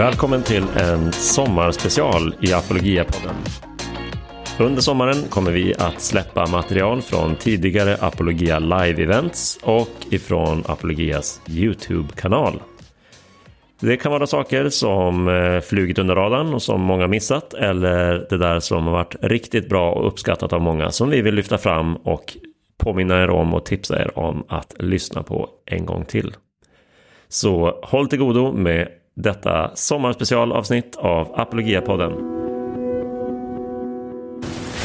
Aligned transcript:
Välkommen 0.00 0.42
till 0.42 0.64
en 0.76 1.12
sommarspecial 1.12 2.34
i 2.40 2.52
Apologia-podden. 2.52 3.34
Under 4.60 4.82
sommaren 4.82 5.22
kommer 5.30 5.50
vi 5.50 5.74
att 5.74 6.00
släppa 6.00 6.46
material 6.46 7.02
från 7.02 7.36
tidigare 7.36 7.96
Apologia 8.00 8.58
Live-events 8.58 9.58
och 9.62 10.06
ifrån 10.10 10.64
Apologias 10.66 11.40
YouTube-kanal. 11.48 12.62
Det 13.80 13.96
kan 13.96 14.12
vara 14.12 14.26
saker 14.26 14.68
som 14.68 15.28
eh, 15.28 15.60
flugit 15.60 15.98
under 15.98 16.14
radarn 16.14 16.54
och 16.54 16.62
som 16.62 16.80
många 16.80 17.06
missat 17.06 17.54
eller 17.54 18.26
det 18.30 18.38
där 18.38 18.60
som 18.60 18.86
har 18.86 18.92
varit 18.92 19.16
riktigt 19.22 19.68
bra 19.68 19.92
och 19.92 20.06
uppskattat 20.06 20.52
av 20.52 20.60
många 20.60 20.90
som 20.90 21.10
vi 21.10 21.22
vill 21.22 21.34
lyfta 21.34 21.58
fram 21.58 21.96
och 21.96 22.36
påminna 22.78 23.22
er 23.22 23.30
om 23.30 23.54
och 23.54 23.64
tipsa 23.64 24.02
er 24.02 24.18
om 24.18 24.44
att 24.48 24.74
lyssna 24.78 25.22
på 25.22 25.48
en 25.66 25.86
gång 25.86 26.04
till. 26.04 26.34
Så 27.28 27.80
håll 27.82 28.08
till 28.08 28.18
godo 28.18 28.52
med 28.52 28.88
detta 29.14 29.70
sommarspecialavsnitt 29.74 30.96
av 30.96 31.40
Apologia-podden. 31.40 32.12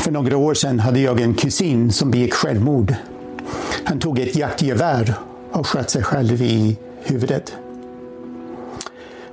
För 0.05 0.11
några 0.11 0.37
år 0.37 0.53
sedan 0.53 0.79
hade 0.79 0.99
jag 0.99 1.19
en 1.19 1.33
kusin 1.33 1.91
som 1.91 2.11
begick 2.11 2.33
självmord. 2.33 2.93
Han 3.85 3.99
tog 3.99 4.19
ett 4.19 4.35
jaktgevär 4.35 5.13
och 5.51 5.67
sköt 5.67 5.89
sig 5.89 6.03
själv 6.03 6.41
i 6.41 6.77
huvudet. 7.03 7.57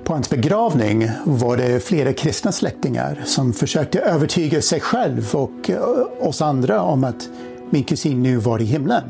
På 0.05 0.13
hans 0.13 0.31
begravning 0.31 1.11
var 1.25 1.57
det 1.57 1.85
flera 1.85 2.13
kristna 2.13 2.53
släktingar 2.53 3.23
som 3.25 3.53
försökte 3.53 4.01
övertyga 4.01 4.63
sig 4.63 4.81
själv 4.81 5.35
och 5.35 5.71
eh, 5.71 6.29
oss 6.29 6.43
andra 6.43 6.83
om 6.83 7.05
att 7.05 7.29
min 7.71 7.85
kusin 7.85 8.23
nu 8.23 8.37
var 8.37 8.63
i 8.63 8.65
himlen. 8.65 9.03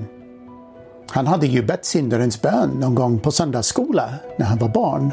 Han 1.10 1.26
hade 1.26 1.46
ju 1.46 1.62
bett 1.62 1.84
syndarens 1.84 2.42
bön 2.42 2.70
någon 2.70 2.94
gång 2.94 3.18
på 3.20 3.32
söndagsskola 3.32 4.14
när 4.38 4.46
han 4.46 4.58
var 4.58 4.68
barn. 4.68 5.12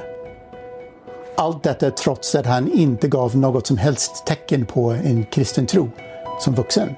Allt 1.39 1.63
detta 1.63 1.91
trots 1.91 2.35
att 2.35 2.45
han 2.45 2.71
inte 2.71 3.07
gav 3.07 3.37
något 3.37 3.67
som 3.67 3.77
helst 3.77 4.25
tecken 4.25 4.65
på 4.65 4.91
en 4.91 5.25
kristen 5.25 5.65
tro 5.65 5.89
som 6.39 6.55
vuxen. 6.55 6.89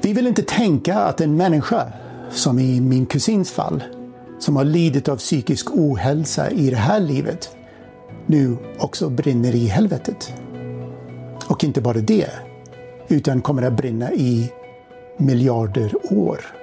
Vi 0.00 0.12
vill 0.12 0.26
inte 0.26 0.42
tänka 0.42 0.98
att 0.98 1.20
en 1.20 1.36
människa, 1.36 1.92
som 2.30 2.58
i 2.58 2.80
min 2.80 3.06
kusins 3.06 3.52
fall, 3.52 3.84
som 4.38 4.56
har 4.56 4.64
lidit 4.64 5.08
av 5.08 5.16
psykisk 5.16 5.66
ohälsa 5.70 6.50
i 6.50 6.70
det 6.70 6.76
här 6.76 7.00
livet, 7.00 7.56
nu 8.26 8.56
också 8.78 9.08
brinner 9.08 9.54
i 9.54 9.66
helvetet. 9.66 10.32
Och 11.48 11.64
inte 11.64 11.80
bara 11.80 11.98
det, 11.98 12.30
utan 13.08 13.42
kommer 13.42 13.62
att 13.62 13.76
brinna 13.76 14.12
i 14.12 14.52
miljarder 15.18 15.94
år. 16.12 16.61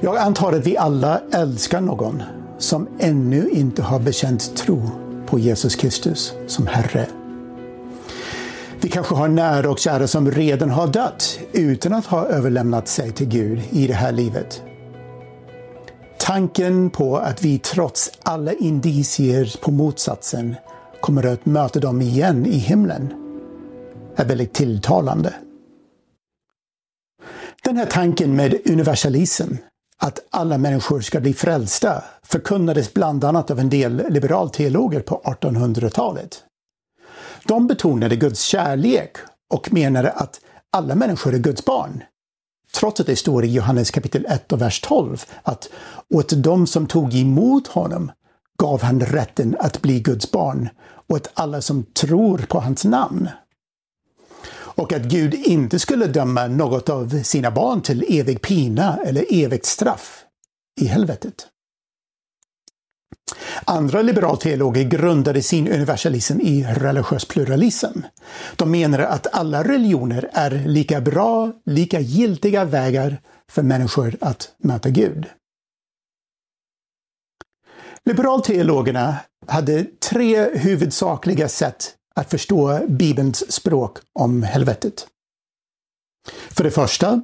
Jag 0.00 0.16
antar 0.16 0.52
att 0.52 0.66
vi 0.66 0.76
alla 0.76 1.20
älskar 1.32 1.80
någon 1.80 2.22
som 2.58 2.88
ännu 2.98 3.48
inte 3.50 3.82
har 3.82 3.98
bekänt 3.98 4.56
tro 4.56 4.90
på 5.26 5.38
Jesus 5.38 5.76
Kristus 5.76 6.34
som 6.46 6.66
Herre. 6.66 7.08
Vi 8.80 8.88
kanske 8.88 9.14
har 9.14 9.28
nära 9.28 9.70
och 9.70 9.78
kära 9.78 10.06
som 10.06 10.30
redan 10.30 10.70
har 10.70 10.86
dött 10.86 11.38
utan 11.52 11.92
att 11.92 12.06
ha 12.06 12.26
överlämnat 12.26 12.88
sig 12.88 13.12
till 13.12 13.28
Gud 13.28 13.62
i 13.70 13.86
det 13.86 13.94
här 13.94 14.12
livet. 14.12 14.62
Tanken 16.18 16.90
på 16.90 17.16
att 17.16 17.44
vi 17.44 17.58
trots 17.58 18.12
alla 18.22 18.52
indicier 18.52 19.56
på 19.60 19.70
motsatsen 19.70 20.54
kommer 21.00 21.26
att 21.26 21.46
möta 21.46 21.80
dem 21.80 22.02
igen 22.02 22.46
i 22.46 22.58
himlen 22.58 23.14
är 24.16 24.24
väldigt 24.24 24.54
tilltalande. 24.54 25.34
Den 27.64 27.76
här 27.76 27.86
tanken 27.86 28.36
med 28.36 28.70
universalism, 28.70 29.54
att 30.02 30.18
alla 30.30 30.58
människor 30.58 31.00
ska 31.00 31.20
bli 31.20 31.34
frälsta, 31.34 32.04
förkunnades 32.22 32.94
bland 32.94 33.24
annat 33.24 33.50
av 33.50 33.58
en 33.58 33.70
del 33.70 34.04
liberalteologer 34.08 35.00
på 35.00 35.22
1800-talet. 35.24 36.42
De 37.44 37.66
betonade 37.66 38.16
Guds 38.16 38.42
kärlek 38.42 39.16
och 39.54 39.72
menade 39.72 40.10
att 40.10 40.40
alla 40.72 40.94
människor 40.94 41.34
är 41.34 41.38
Guds 41.38 41.64
barn. 41.64 42.02
Trots 42.74 43.00
att 43.00 43.06
det 43.06 43.16
står 43.16 43.44
i 43.44 43.52
Johannes 43.52 43.90
kapitel 43.90 44.26
1 44.28 44.52
och 44.52 44.62
vers 44.62 44.80
12 44.80 45.24
att 45.42 45.68
åt 46.14 46.42
dem 46.42 46.66
som 46.66 46.86
tog 46.86 47.14
emot 47.14 47.66
honom 47.66 48.12
gav 48.58 48.82
han 48.82 49.00
rätten 49.00 49.56
att 49.58 49.82
bli 49.82 50.00
Guds 50.00 50.30
barn 50.30 50.68
och 51.08 51.16
åt 51.16 51.30
alla 51.34 51.60
som 51.60 51.84
tror 51.84 52.38
på 52.38 52.60
hans 52.60 52.84
namn 52.84 53.28
och 54.76 54.92
att 54.92 55.02
Gud 55.02 55.34
inte 55.34 55.78
skulle 55.78 56.06
döma 56.06 56.46
något 56.46 56.88
av 56.88 57.22
sina 57.22 57.50
barn 57.50 57.82
till 57.82 58.04
evig 58.08 58.42
pina 58.42 58.98
eller 59.04 59.24
evigt 59.28 59.66
straff 59.66 60.24
i 60.80 60.86
helvetet. 60.86 61.46
Andra 63.64 64.02
liberalteologer 64.02 64.84
grundade 64.84 65.42
sin 65.42 65.68
universalism 65.68 66.40
i 66.40 66.64
religiös 66.64 67.24
pluralism. 67.24 68.00
De 68.56 68.70
menade 68.70 69.08
att 69.08 69.34
alla 69.34 69.64
religioner 69.64 70.30
är 70.32 70.50
lika 70.50 71.00
bra, 71.00 71.52
lika 71.64 72.00
giltiga 72.00 72.64
vägar 72.64 73.20
för 73.50 73.62
människor 73.62 74.16
att 74.20 74.54
möta 74.58 74.90
Gud. 74.90 75.26
Liberalteologerna 78.04 79.16
hade 79.46 79.84
tre 79.84 80.58
huvudsakliga 80.58 81.48
sätt 81.48 81.95
att 82.16 82.30
förstå 82.30 82.86
Bibelns 82.88 83.52
språk 83.52 83.98
om 84.12 84.42
helvetet. 84.42 85.06
För 86.50 86.64
det 86.64 86.70
första, 86.70 87.22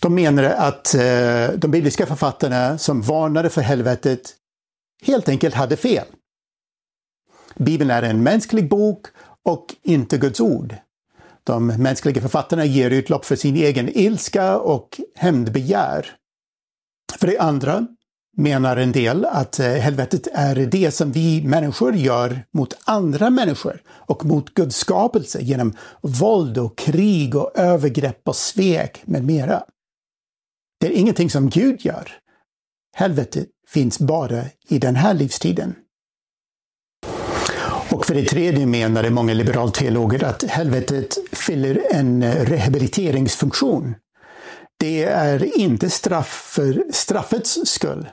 de 0.00 0.14
menade 0.14 0.56
att 0.56 0.94
eh, 0.94 1.50
de 1.56 1.70
bibliska 1.70 2.06
författarna 2.06 2.78
som 2.78 3.02
varnade 3.02 3.50
för 3.50 3.60
helvetet 3.60 4.34
helt 5.02 5.28
enkelt 5.28 5.54
hade 5.54 5.76
fel. 5.76 6.06
Bibeln 7.54 7.90
är 7.90 8.02
en 8.02 8.22
mänsklig 8.22 8.68
bok 8.68 9.06
och 9.44 9.74
inte 9.82 10.18
Guds 10.18 10.40
ord. 10.40 10.74
De 11.44 11.66
mänskliga 11.66 12.20
författarna 12.20 12.64
ger 12.64 12.90
utlopp 12.90 13.24
för 13.24 13.36
sin 13.36 13.56
egen 13.56 13.88
ilska 13.88 14.58
och 14.58 15.00
hämndbegär. 15.14 16.16
För 17.18 17.26
det 17.26 17.38
andra, 17.38 17.86
menar 18.38 18.76
en 18.76 18.92
del 18.92 19.24
att 19.24 19.60
eh, 19.60 19.66
helvetet 19.66 20.28
är 20.32 20.56
det 20.56 20.90
som 20.90 21.12
vi 21.12 21.42
människor 21.42 21.94
gör 21.94 22.44
mot 22.54 22.78
andra 22.84 23.30
människor 23.30 23.82
och 23.88 24.24
mot 24.24 24.54
Guds 24.54 24.76
skapelse 24.76 25.40
genom 25.42 25.76
våld 26.02 26.58
och 26.58 26.78
krig 26.78 27.34
och 27.36 27.52
övergrepp 27.54 28.28
och 28.28 28.36
svek 28.36 29.02
med 29.04 29.24
mera. 29.24 29.62
Det 30.80 30.86
är 30.86 30.90
ingenting 30.90 31.30
som 31.30 31.50
Gud 31.50 31.84
gör. 31.84 32.12
Helvetet 32.96 33.48
finns 33.68 33.98
bara 33.98 34.44
i 34.68 34.78
den 34.78 34.96
här 34.96 35.14
livstiden. 35.14 35.74
Och 37.90 38.06
för 38.06 38.14
det 38.14 38.24
tredje 38.24 38.66
menade 38.66 39.10
många 39.10 39.34
liberalteologer 39.34 40.24
att 40.24 40.42
helvetet 40.42 41.18
fyller 41.32 41.82
en 41.90 42.32
rehabiliteringsfunktion. 42.32 43.94
Det 44.80 45.04
är 45.04 45.58
inte 45.58 45.90
straff 45.90 46.50
för 46.54 46.84
straffets 46.92 47.58
skull, 47.64 48.08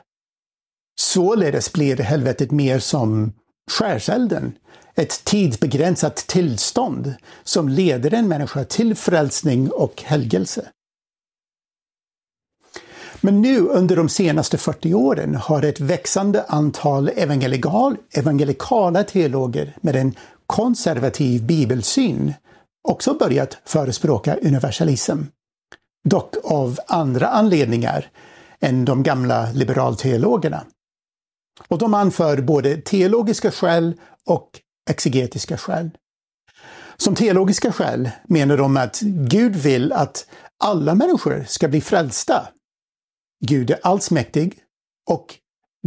Således 1.16 1.72
blir 1.72 1.96
helvetet 1.96 2.50
mer 2.50 2.78
som 2.78 3.32
skärselden, 3.70 4.52
ett 4.94 5.24
tidsbegränsat 5.24 6.16
tillstånd 6.16 7.14
som 7.44 7.68
leder 7.68 8.14
en 8.14 8.28
människa 8.28 8.64
till 8.64 8.94
frälsning 8.94 9.70
och 9.70 10.02
helgelse. 10.02 10.68
Men 13.20 13.42
nu 13.42 13.60
under 13.60 13.96
de 13.96 14.08
senaste 14.08 14.58
40 14.58 14.94
åren 14.94 15.34
har 15.34 15.62
ett 15.62 15.80
växande 15.80 16.44
antal 16.48 17.08
evangelikal, 17.08 17.96
evangelikala 18.10 19.04
teologer 19.04 19.76
med 19.80 19.96
en 19.96 20.14
konservativ 20.46 21.46
bibelsyn 21.46 22.34
också 22.88 23.14
börjat 23.14 23.58
förespråka 23.64 24.36
universalism. 24.36 25.18
Dock 26.04 26.34
av 26.44 26.78
andra 26.86 27.26
anledningar 27.26 28.10
än 28.60 28.84
de 28.84 29.02
gamla 29.02 29.52
liberalteologerna. 29.52 30.64
Och 31.68 31.78
de 31.78 31.94
anför 31.94 32.40
både 32.40 32.76
teologiska 32.76 33.50
skäl 33.50 33.94
och 34.26 34.50
exegetiska 34.90 35.56
skäl. 35.56 35.90
Som 36.96 37.14
teologiska 37.14 37.72
skäl 37.72 38.10
menar 38.28 38.56
de 38.56 38.76
att 38.76 39.00
Gud 39.02 39.56
vill 39.56 39.92
att 39.92 40.26
alla 40.64 40.94
människor 40.94 41.44
ska 41.48 41.68
bli 41.68 41.80
frälsta. 41.80 42.48
Gud 43.46 43.70
är 43.70 43.78
allsmäktig 43.82 44.58
och 45.10 45.34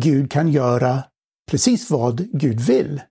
Gud 0.01 0.31
kan 0.31 0.50
göra 0.50 1.04
precis 1.51 1.89
vad 1.89 2.27
Gud 2.31 2.60
vill. 2.60 3.01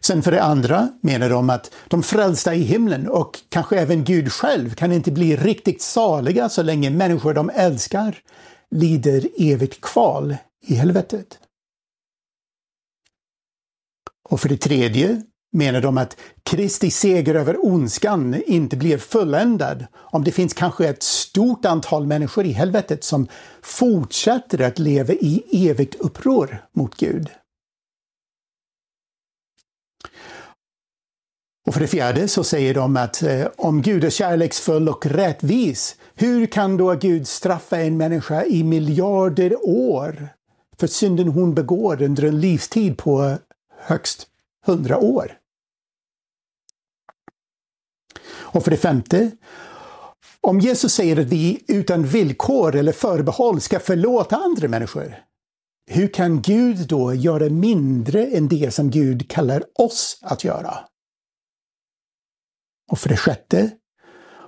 Sen 0.00 0.22
för 0.22 0.30
det 0.30 0.42
andra 0.42 0.88
menar 1.02 1.30
de 1.30 1.50
att 1.50 1.74
de 1.88 2.02
frälsta 2.02 2.54
i 2.54 2.62
himlen 2.62 3.08
och 3.08 3.38
kanske 3.48 3.80
även 3.80 4.04
Gud 4.04 4.32
själv 4.32 4.74
kan 4.74 4.92
inte 4.92 5.12
bli 5.12 5.36
riktigt 5.36 5.82
saliga 5.82 6.48
så 6.48 6.62
länge 6.62 6.90
människor 6.90 7.34
de 7.34 7.50
älskar 7.54 8.18
lider 8.70 9.28
evigt 9.38 9.80
kval 9.80 10.36
i 10.66 10.74
helvetet. 10.74 11.38
Och 14.28 14.40
för 14.40 14.48
det 14.48 14.56
tredje 14.56 15.22
menar 15.52 15.80
de 15.80 15.98
att 15.98 16.16
Kristi 16.42 16.90
seger 16.90 17.34
över 17.34 17.64
ondskan 17.66 18.42
inte 18.46 18.76
blir 18.76 18.98
fulländad 18.98 19.86
om 19.94 20.24
det 20.24 20.32
finns 20.32 20.54
kanske 20.54 20.88
ett 20.88 21.02
stort 21.02 21.64
antal 21.64 22.06
människor 22.06 22.44
i 22.44 22.52
helvetet 22.52 23.04
som 23.04 23.28
fortsätter 23.62 24.60
att 24.60 24.78
leva 24.78 25.12
i 25.12 25.68
evigt 25.68 25.94
uppror 25.94 26.64
mot 26.72 26.96
Gud. 26.96 27.30
Och 31.66 31.74
för 31.74 31.80
det 31.80 31.88
fjärde 31.88 32.28
så 32.28 32.44
säger 32.44 32.74
de 32.74 32.96
att 32.96 33.22
eh, 33.22 33.46
om 33.56 33.82
Gud 33.82 34.04
är 34.04 34.10
kärleksfull 34.10 34.88
och 34.88 35.06
rättvis, 35.06 35.96
hur 36.14 36.46
kan 36.46 36.76
då 36.76 36.94
Gud 36.94 37.28
straffa 37.28 37.80
en 37.80 37.96
människa 37.96 38.44
i 38.44 38.64
miljarder 38.64 39.56
år 39.62 40.28
för 40.80 40.86
synden 40.86 41.28
hon 41.28 41.54
begår 41.54 42.02
under 42.02 42.24
en 42.24 42.40
livstid 42.40 42.98
på 42.98 43.38
högst 43.78 44.26
hundra 44.66 44.98
år? 44.98 45.38
Och 48.32 48.64
för 48.64 48.70
det 48.70 48.76
femte, 48.76 49.30
om 50.40 50.60
Jesus 50.60 50.94
säger 50.94 51.20
att 51.20 51.26
vi 51.26 51.64
utan 51.68 52.02
villkor 52.02 52.76
eller 52.76 52.92
förbehåll 52.92 53.60
ska 53.60 53.80
förlåta 53.80 54.36
andra 54.36 54.68
människor, 54.68 55.14
hur 55.90 56.08
kan 56.08 56.42
Gud 56.42 56.88
då 56.88 57.14
göra 57.14 57.48
mindre 57.48 58.26
än 58.26 58.48
det 58.48 58.74
som 58.74 58.90
Gud 58.90 59.30
kallar 59.30 59.64
oss 59.74 60.18
att 60.22 60.44
göra? 60.44 60.78
Och 62.90 62.98
för 62.98 63.08
det 63.08 63.16
sjätte, 63.16 63.70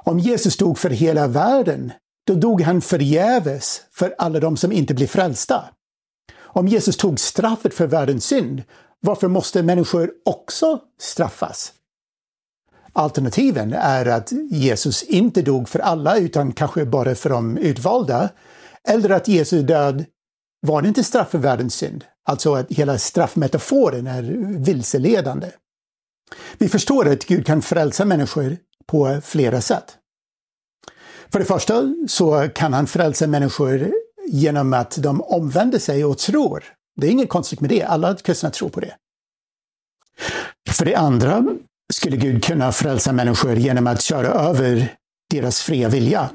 om 0.05 0.19
Jesus 0.19 0.57
dog 0.57 0.79
för 0.79 0.91
hela 0.91 1.27
världen, 1.27 1.93
då 2.27 2.35
dog 2.35 2.61
han 2.61 2.81
förgäves 2.81 3.83
för 3.91 4.15
alla 4.19 4.41
de 4.41 4.57
som 4.57 4.73
inte 4.73 4.95
blir 4.95 5.07
frälsta. 5.07 5.65
Om 6.55 6.69
Jesus 6.69 6.97
tog 6.97 7.21
straffet 7.21 7.75
för 7.75 7.87
världens 7.87 8.25
synd, 8.25 8.63
varför 9.01 9.29
måste 9.29 9.63
människor 9.63 10.11
också 10.25 10.81
straffas? 11.01 11.73
Alternativen 12.93 13.73
är 13.73 14.07
att 14.07 14.33
Jesus 14.51 15.03
inte 15.03 15.43
dog 15.43 15.69
för 15.69 15.79
alla 15.79 16.19
utan 16.19 16.53
kanske 16.53 16.87
bara 16.87 17.15
för 17.15 17.31
de 17.31 17.59
utvalda. 17.59 18.29
Eller 18.89 19.11
att 19.11 19.29
Jesu 19.29 19.63
död 19.63 20.05
var 20.61 20.87
inte 20.87 21.05
straff 21.05 21.31
för 21.31 21.39
världens 21.39 21.75
synd. 21.75 22.05
Alltså 22.25 22.55
att 22.55 22.73
hela 22.73 22.99
straffmetaforen 22.99 24.07
är 24.07 24.23
vilseledande. 24.59 25.51
Vi 26.59 26.69
förstår 26.69 27.09
att 27.09 27.25
Gud 27.25 27.47
kan 27.47 27.63
frälsa 27.63 28.05
människor 28.05 28.57
på 28.87 29.21
flera 29.25 29.61
sätt. 29.61 29.97
För 31.33 31.39
det 31.39 31.45
första 31.45 31.95
så 32.09 32.49
kan 32.55 32.73
han 32.73 32.87
frälsa 32.87 33.27
människor 33.27 33.93
genom 34.29 34.73
att 34.73 34.97
de 35.03 35.21
omvänder 35.21 35.79
sig 35.79 36.05
och 36.05 36.19
tror. 36.19 36.65
Det 36.97 37.07
är 37.07 37.11
inget 37.11 37.29
konstigt 37.29 37.61
med 37.61 37.71
det, 37.71 37.83
alla 37.83 38.17
kristna 38.17 38.51
tror 38.51 38.69
på 38.69 38.81
det. 38.81 38.95
För 40.71 40.85
det 40.85 40.95
andra 40.95 41.45
skulle 41.93 42.17
Gud 42.17 42.45
kunna 42.45 42.73
frälsa 42.73 43.13
människor 43.13 43.55
genom 43.55 43.87
att 43.87 44.03
köra 44.03 44.29
över 44.29 44.97
deras 45.31 45.63
fria 45.63 45.89
vilja. 45.89 46.31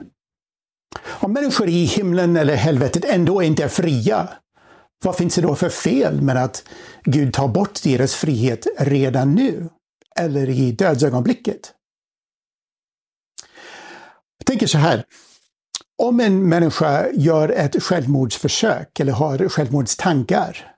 Om 1.06 1.34
människor 1.34 1.70
i 1.70 1.84
himlen 1.84 2.38
eller 2.38 2.56
helvetet 2.56 3.06
ändå 3.06 3.44
inte 3.44 3.64
är 3.64 3.68
fria, 3.68 4.30
vad 5.04 5.16
finns 5.16 5.36
det 5.36 5.42
då 5.42 5.56
för 5.56 5.70
fel 5.70 6.22
med 6.22 6.44
att 6.44 6.64
Gud 7.04 7.34
tar 7.34 7.48
bort 7.48 7.84
deras 7.84 8.16
frihet 8.16 8.68
redan 8.78 9.36
nu? 9.36 9.70
Eller 10.20 10.50
i 10.50 10.72
dödsögonblicket? 10.72 11.74
Jag 14.38 14.46
tänker 14.46 14.68
så 14.68 14.78
här. 14.78 15.04
Om 16.00 16.20
en 16.20 16.50
människa 16.50 17.08
gör 17.14 17.50
ett 17.50 17.84
självmordsförsök 17.84 19.00
eller 19.00 19.14
har 19.14 19.50
självmordstankar 19.50 20.76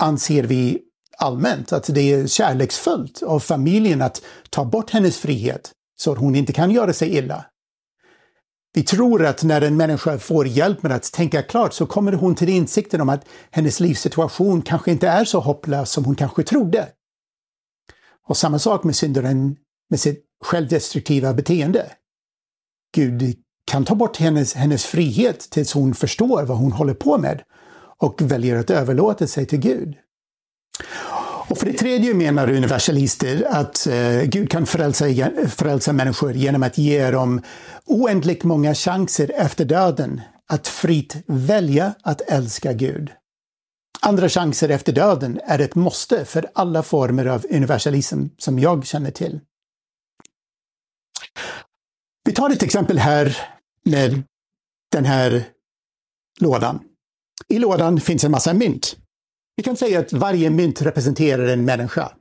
anser 0.00 0.42
vi 0.42 0.82
allmänt 1.18 1.72
att 1.72 1.94
det 1.94 2.12
är 2.12 2.26
kärleksfullt 2.26 3.22
av 3.22 3.40
familjen 3.40 4.02
att 4.02 4.22
ta 4.50 4.64
bort 4.64 4.90
hennes 4.90 5.18
frihet 5.18 5.72
så 5.98 6.12
att 6.12 6.18
hon 6.18 6.34
inte 6.34 6.52
kan 6.52 6.70
göra 6.70 6.92
sig 6.92 7.16
illa. 7.16 7.44
Vi 8.72 8.82
tror 8.82 9.26
att 9.26 9.42
när 9.42 9.60
en 9.60 9.76
människa 9.76 10.18
får 10.18 10.46
hjälp 10.46 10.82
med 10.82 10.92
att 10.92 11.12
tänka 11.12 11.42
klart 11.42 11.72
så 11.72 11.86
kommer 11.86 12.12
hon 12.12 12.34
till 12.34 12.48
insikten 12.48 13.00
om 13.00 13.08
att 13.08 13.24
hennes 13.50 13.80
livssituation 13.80 14.62
kanske 14.62 14.90
inte 14.90 15.08
är 15.08 15.24
så 15.24 15.40
hopplös 15.40 15.90
som 15.90 16.04
hon 16.04 16.14
kanske 16.14 16.42
trodde. 16.42 16.88
Och 18.28 18.36
samma 18.36 18.58
sak 18.58 18.84
med 18.84 18.96
syndaren 18.96 19.56
med 19.90 20.00
sitt 20.00 20.24
självdestruktiva 20.44 21.34
beteende. 21.34 21.92
Gud 22.94 23.45
kan 23.70 23.84
ta 23.84 23.94
bort 23.94 24.16
hennes, 24.16 24.54
hennes 24.54 24.84
frihet 24.86 25.50
tills 25.50 25.72
hon 25.72 25.94
förstår 25.94 26.42
vad 26.42 26.58
hon 26.58 26.72
håller 26.72 26.94
på 26.94 27.18
med 27.18 27.42
och 27.98 28.22
väljer 28.22 28.56
att 28.56 28.70
överlåta 28.70 29.26
sig 29.26 29.46
till 29.46 29.58
Gud. 29.58 29.94
Och 31.48 31.58
för 31.58 31.66
det 31.66 31.72
tredje 31.72 32.14
menar 32.14 32.50
universalister 32.50 33.46
att 33.50 33.86
eh, 33.86 34.22
Gud 34.22 34.50
kan 34.50 34.66
frälsa, 34.66 35.04
frälsa 35.48 35.92
människor 35.92 36.32
genom 36.32 36.62
att 36.62 36.78
ge 36.78 37.10
dem 37.10 37.42
oändligt 37.84 38.44
många 38.44 38.74
chanser 38.74 39.30
efter 39.36 39.64
döden 39.64 40.20
att 40.48 40.68
fritt 40.68 41.16
välja 41.26 41.94
att 42.02 42.20
älska 42.20 42.72
Gud. 42.72 43.10
Andra 44.00 44.28
chanser 44.28 44.68
efter 44.68 44.92
döden 44.92 45.40
är 45.44 45.58
ett 45.58 45.74
måste 45.74 46.24
för 46.24 46.50
alla 46.54 46.82
former 46.82 47.26
av 47.26 47.46
universalism 47.50 48.24
som 48.38 48.58
jag 48.58 48.86
känner 48.86 49.10
till. 49.10 49.40
Vi 52.24 52.32
tar 52.32 52.50
ett 52.50 52.62
exempel 52.62 52.98
här 52.98 53.55
med 53.86 54.22
den 54.92 55.04
här 55.04 55.44
lådan. 56.40 56.80
I 57.48 57.58
lådan 57.58 58.00
finns 58.00 58.24
en 58.24 58.30
massa 58.30 58.54
mynt. 58.54 58.96
Vi 59.56 59.62
kan 59.62 59.76
säga 59.76 60.00
att 60.00 60.12
varje 60.12 60.50
mynt 60.50 60.82
representerar 60.82 61.48
en 61.48 61.64
människa. 61.64 62.12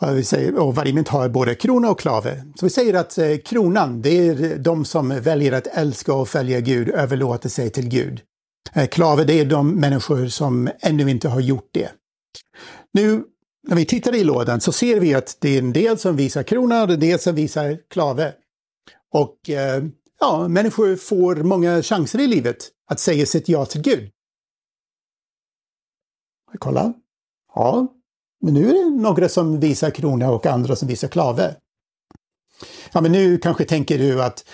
Och, 0.00 0.16
vi 0.16 0.24
säger, 0.24 0.58
och 0.58 0.74
varje 0.74 0.92
mynt 0.92 1.08
har 1.08 1.28
både 1.28 1.54
krona 1.54 1.90
och 1.90 2.00
klave. 2.00 2.44
Så 2.54 2.66
vi 2.66 2.70
säger 2.70 2.94
att 2.94 3.18
eh, 3.18 3.36
kronan, 3.36 4.02
det 4.02 4.28
är 4.28 4.58
de 4.58 4.84
som 4.84 5.08
väljer 5.08 5.52
att 5.52 5.66
älska 5.66 6.14
och 6.14 6.28
följa 6.28 6.60
Gud, 6.60 6.88
överlåter 6.88 7.48
sig 7.48 7.70
till 7.70 7.88
Gud. 7.88 8.20
Eh, 8.72 8.86
klave, 8.86 9.24
det 9.24 9.40
är 9.40 9.44
de 9.44 9.74
människor 9.74 10.26
som 10.28 10.70
ännu 10.80 11.10
inte 11.10 11.28
har 11.28 11.40
gjort 11.40 11.68
det. 11.72 11.90
Nu, 12.92 13.24
när 13.68 13.76
vi 13.76 13.84
tittar 13.84 14.14
i 14.14 14.24
lådan 14.24 14.60
så 14.60 14.72
ser 14.72 15.00
vi 15.00 15.14
att 15.14 15.36
det 15.40 15.48
är 15.48 15.58
en 15.58 15.72
del 15.72 15.98
som 15.98 16.16
visar 16.16 16.42
krona 16.42 16.82
och 16.82 16.90
en 16.90 17.00
del 17.00 17.18
som 17.18 17.34
visar 17.34 17.78
klave. 17.90 18.32
Och 19.14 19.50
eh, 19.50 19.84
ja, 20.20 20.48
människor 20.48 20.96
får 20.96 21.36
många 21.36 21.82
chanser 21.82 22.18
i 22.18 22.26
livet 22.26 22.68
att 22.90 23.00
säga 23.00 23.26
sitt 23.26 23.48
ja 23.48 23.66
till 23.66 23.82
Gud. 23.82 24.10
Kolla. 26.58 26.92
Ja, 27.54 27.92
men 28.42 28.54
nu 28.54 28.70
är 28.70 28.74
det 28.74 29.02
några 29.02 29.28
som 29.28 29.60
visar 29.60 29.90
krona 29.90 30.30
och 30.30 30.46
andra 30.46 30.76
som 30.76 30.88
visar 30.88 31.08
klave. 31.08 31.56
Ja, 32.92 33.00
men 33.00 33.12
nu 33.12 33.38
kanske 33.38 33.64
tänker 33.64 33.98
du 33.98 34.22
att 34.22 34.44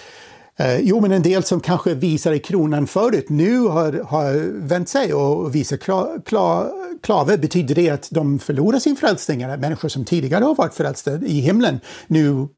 eh, 0.56 0.80
jo, 0.80 1.00
men 1.00 1.12
en 1.12 1.22
del 1.22 1.42
som 1.42 1.60
kanske 1.60 1.94
visade 1.94 2.38
kronan 2.38 2.86
förut 2.86 3.28
nu 3.28 3.58
har, 3.58 3.92
har 3.92 4.34
vänt 4.68 4.88
sig 4.88 5.14
och 5.14 5.54
visar 5.54 5.76
kla, 5.76 6.18
kla, 6.24 6.72
klave. 7.02 7.38
Betyder 7.38 7.74
det 7.74 7.90
att 7.90 8.08
de 8.10 8.38
förlorar 8.38 8.78
sin 8.78 8.96
frälsning? 8.96 9.38
Människor 9.38 9.88
som 9.88 10.04
tidigare 10.04 10.44
har 10.44 10.54
varit 10.54 10.74
frälsta 10.74 11.14
i 11.14 11.40
himlen 11.40 11.80
nu 12.06 12.48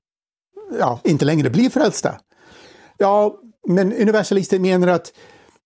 ja, 0.78 1.00
inte 1.04 1.24
längre 1.24 1.50
blir 1.50 1.70
frälsta? 1.70 2.20
Ja, 2.98 3.40
men 3.68 3.92
universalister 3.92 4.58
menar 4.58 4.88
att 4.88 5.12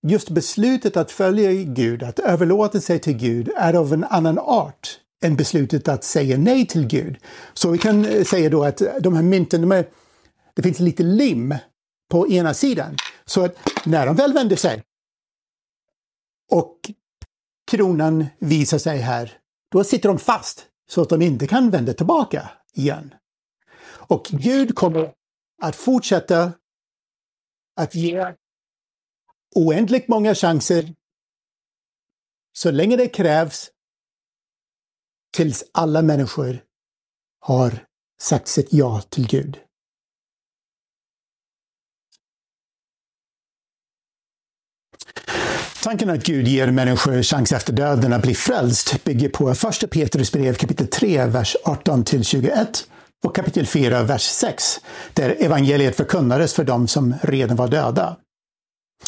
just 0.02 0.30
beslutet 0.30 0.96
att 0.96 1.10
följa 1.10 1.52
Gud, 1.52 2.02
att 2.02 2.18
överlåta 2.18 2.80
sig 2.80 2.98
till 2.98 3.16
Gud, 3.16 3.50
är 3.56 3.74
av 3.74 3.92
en 3.92 4.04
annan 4.04 4.38
art 4.38 5.00
än 5.22 5.36
beslutet 5.36 5.88
att 5.88 6.04
säga 6.04 6.38
nej 6.38 6.66
till 6.66 6.86
Gud. 6.86 7.18
Så 7.54 7.70
vi 7.70 7.78
kan 7.78 8.04
eh, 8.04 8.24
säga 8.24 8.50
då 8.50 8.64
att 8.64 8.82
de 9.00 9.14
här 9.14 9.22
mynten, 9.22 9.60
de 9.60 9.72
är, 9.72 9.88
det 10.54 10.62
finns 10.62 10.80
lite 10.80 11.02
lim 11.02 11.54
på 12.10 12.28
ena 12.28 12.54
sidan. 12.54 12.96
Så 13.24 13.44
att 13.44 13.56
när 13.84 14.06
de 14.06 14.16
väl 14.16 14.32
vänder 14.32 14.56
sig 14.56 14.82
och 16.50 16.76
kronan 17.70 18.26
visar 18.38 18.78
sig 18.78 18.98
här, 18.98 19.32
då 19.72 19.84
sitter 19.84 20.08
de 20.08 20.18
fast 20.18 20.66
så 20.88 21.02
att 21.02 21.08
de 21.08 21.22
inte 21.22 21.46
kan 21.46 21.70
vända 21.70 21.92
tillbaka 21.92 22.50
igen. 22.74 23.14
Och 23.88 24.26
Gud 24.30 24.74
kommer 24.74 25.12
att 25.62 25.76
fortsätta 25.76 26.52
att 27.78 27.94
ge 27.94 28.34
oändligt 29.54 30.08
många 30.08 30.34
chanser 30.34 30.94
så 32.52 32.70
länge 32.70 32.96
det 32.96 33.08
krävs 33.08 33.70
tills 35.36 35.64
alla 35.72 36.02
människor 36.02 36.64
har 37.40 37.86
sagt 38.20 38.48
sitt 38.48 38.72
ja 38.72 39.00
till 39.00 39.26
Gud. 39.26 39.58
Tanken 45.82 46.10
att 46.10 46.24
Gud 46.24 46.48
ger 46.48 46.70
människor 46.70 47.22
chans 47.22 47.52
efter 47.52 47.72
döden 47.72 48.12
att 48.12 48.22
bli 48.22 48.34
frälst 48.34 49.04
bygger 49.04 49.28
på 49.28 49.50
1 49.50 49.90
Petrus 49.90 50.32
brev 50.32 50.54
kapitel 50.54 50.86
3, 50.86 51.26
vers 51.26 51.56
18 51.64 52.04
till 52.04 52.24
21 52.24 52.88
och 53.24 53.34
kapitel 53.34 53.66
4, 53.66 54.02
vers 54.02 54.22
6, 54.22 54.80
där 55.14 55.36
evangeliet 55.38 55.96
förkunnades 55.96 56.54
för 56.54 56.64
dem 56.64 56.88
som 56.88 57.14
redan 57.22 57.56
var 57.56 57.68
döda. 57.68 58.16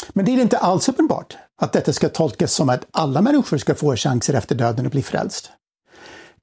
Men 0.09 0.25
det 0.25 0.31
är 0.31 0.41
inte 0.41 0.57
alls 0.57 0.89
uppenbart 0.89 1.37
att 1.61 1.73
detta 1.73 1.93
ska 1.93 2.09
tolkas 2.09 2.53
som 2.53 2.69
att 2.69 2.87
alla 2.91 3.21
människor 3.21 3.57
ska 3.57 3.75
få 3.75 3.95
chanser 3.95 4.33
efter 4.33 4.55
döden 4.55 4.85
att 4.85 4.91
bli 4.91 5.03
frälst. 5.03 5.51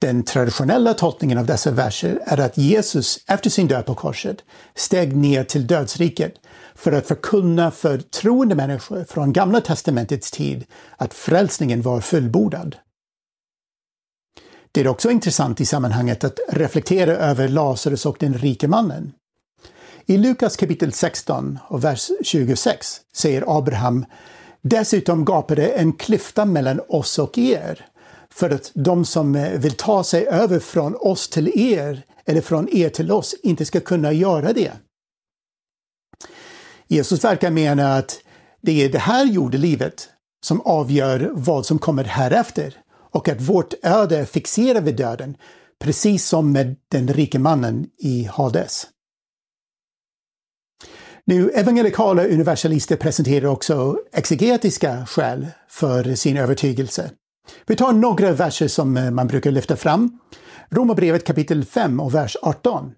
Den 0.01 0.23
traditionella 0.23 0.93
tolkningen 0.93 1.37
av 1.37 1.45
dessa 1.45 1.71
verser 1.71 2.19
är 2.25 2.37
att 2.37 2.57
Jesus 2.57 3.19
efter 3.27 3.49
sin 3.49 3.67
död 3.67 3.85
på 3.85 3.95
korset 3.95 4.37
steg 4.75 5.15
ner 5.15 5.43
till 5.43 5.67
dödsriket 5.67 6.33
för 6.75 6.91
att 6.91 7.07
förkunna 7.07 7.71
för 7.71 7.97
troende 7.97 8.55
människor 8.55 9.03
från 9.03 9.33
Gamla 9.33 9.61
testamentets 9.61 10.31
tid 10.31 10.65
att 10.97 11.13
frälsningen 11.13 11.81
var 11.81 12.01
fullbordad. 12.01 12.75
Det 14.71 14.81
är 14.81 14.87
också 14.87 15.11
intressant 15.11 15.61
i 15.61 15.65
sammanhanget 15.65 16.23
att 16.23 16.39
reflektera 16.49 17.11
över 17.11 17.47
Lazarus 17.47 18.05
och 18.05 18.17
den 18.19 18.33
rike 18.33 18.67
mannen. 18.67 19.11
I 20.05 20.17
Lukas 20.17 20.57
kapitel 20.57 20.93
16 20.93 21.59
och 21.67 21.83
vers 21.83 22.09
26 22.23 23.01
säger 23.13 23.57
Abraham 23.57 24.05
Dessutom 24.61 25.25
gapade 25.25 25.67
en 25.67 25.93
klyfta 25.93 26.45
mellan 26.45 26.81
oss 26.87 27.19
och 27.19 27.37
er 27.37 27.85
för 28.33 28.49
att 28.49 28.71
de 28.73 29.05
som 29.05 29.33
vill 29.57 29.73
ta 29.73 30.03
sig 30.03 30.27
över 30.27 30.59
från 30.59 30.95
oss 30.95 31.29
till 31.29 31.73
er 31.73 32.03
eller 32.25 32.41
från 32.41 32.69
er 32.69 32.89
till 32.89 33.11
oss 33.11 33.35
inte 33.43 33.65
ska 33.65 33.79
kunna 33.79 34.11
göra 34.11 34.53
det. 34.53 34.71
Jesus 36.87 37.23
verkar 37.23 37.51
mena 37.51 37.95
att 37.95 38.19
det 38.61 38.85
är 38.85 38.89
det 38.89 38.99
här 38.99 39.25
jordelivet 39.25 40.09
som 40.45 40.61
avgör 40.61 41.29
vad 41.33 41.65
som 41.65 41.79
kommer 41.79 42.03
härefter 42.03 42.75
och 43.11 43.29
att 43.29 43.41
vårt 43.41 43.73
öde 43.83 44.17
är 44.17 44.25
fixerat 44.25 44.83
vid 44.83 44.95
döden, 44.95 45.37
precis 45.79 46.25
som 46.25 46.51
med 46.51 46.75
den 46.91 47.07
rike 47.07 47.39
mannen 47.39 47.87
i 47.97 48.23
Hades. 48.23 48.87
Nu, 51.25 51.49
evangelikala 51.49 52.25
universalister 52.25 52.95
presenterar 52.95 53.45
också 53.45 53.97
exegetiska 54.13 55.05
skäl 55.05 55.47
för 55.69 56.15
sin 56.15 56.37
övertygelse. 56.37 57.11
Vi 57.65 57.75
tar 57.75 57.93
några 57.93 58.31
verser 58.31 58.67
som 58.67 58.97
eh, 58.97 59.11
man 59.11 59.27
brukar 59.27 59.51
lyfta 59.51 59.75
fram. 59.75 60.19
Romarbrevet 60.69 61.25
kapitel 61.25 61.65
5 61.65 61.99
och 61.99 62.15
vers 62.15 62.37
18. 62.41 62.91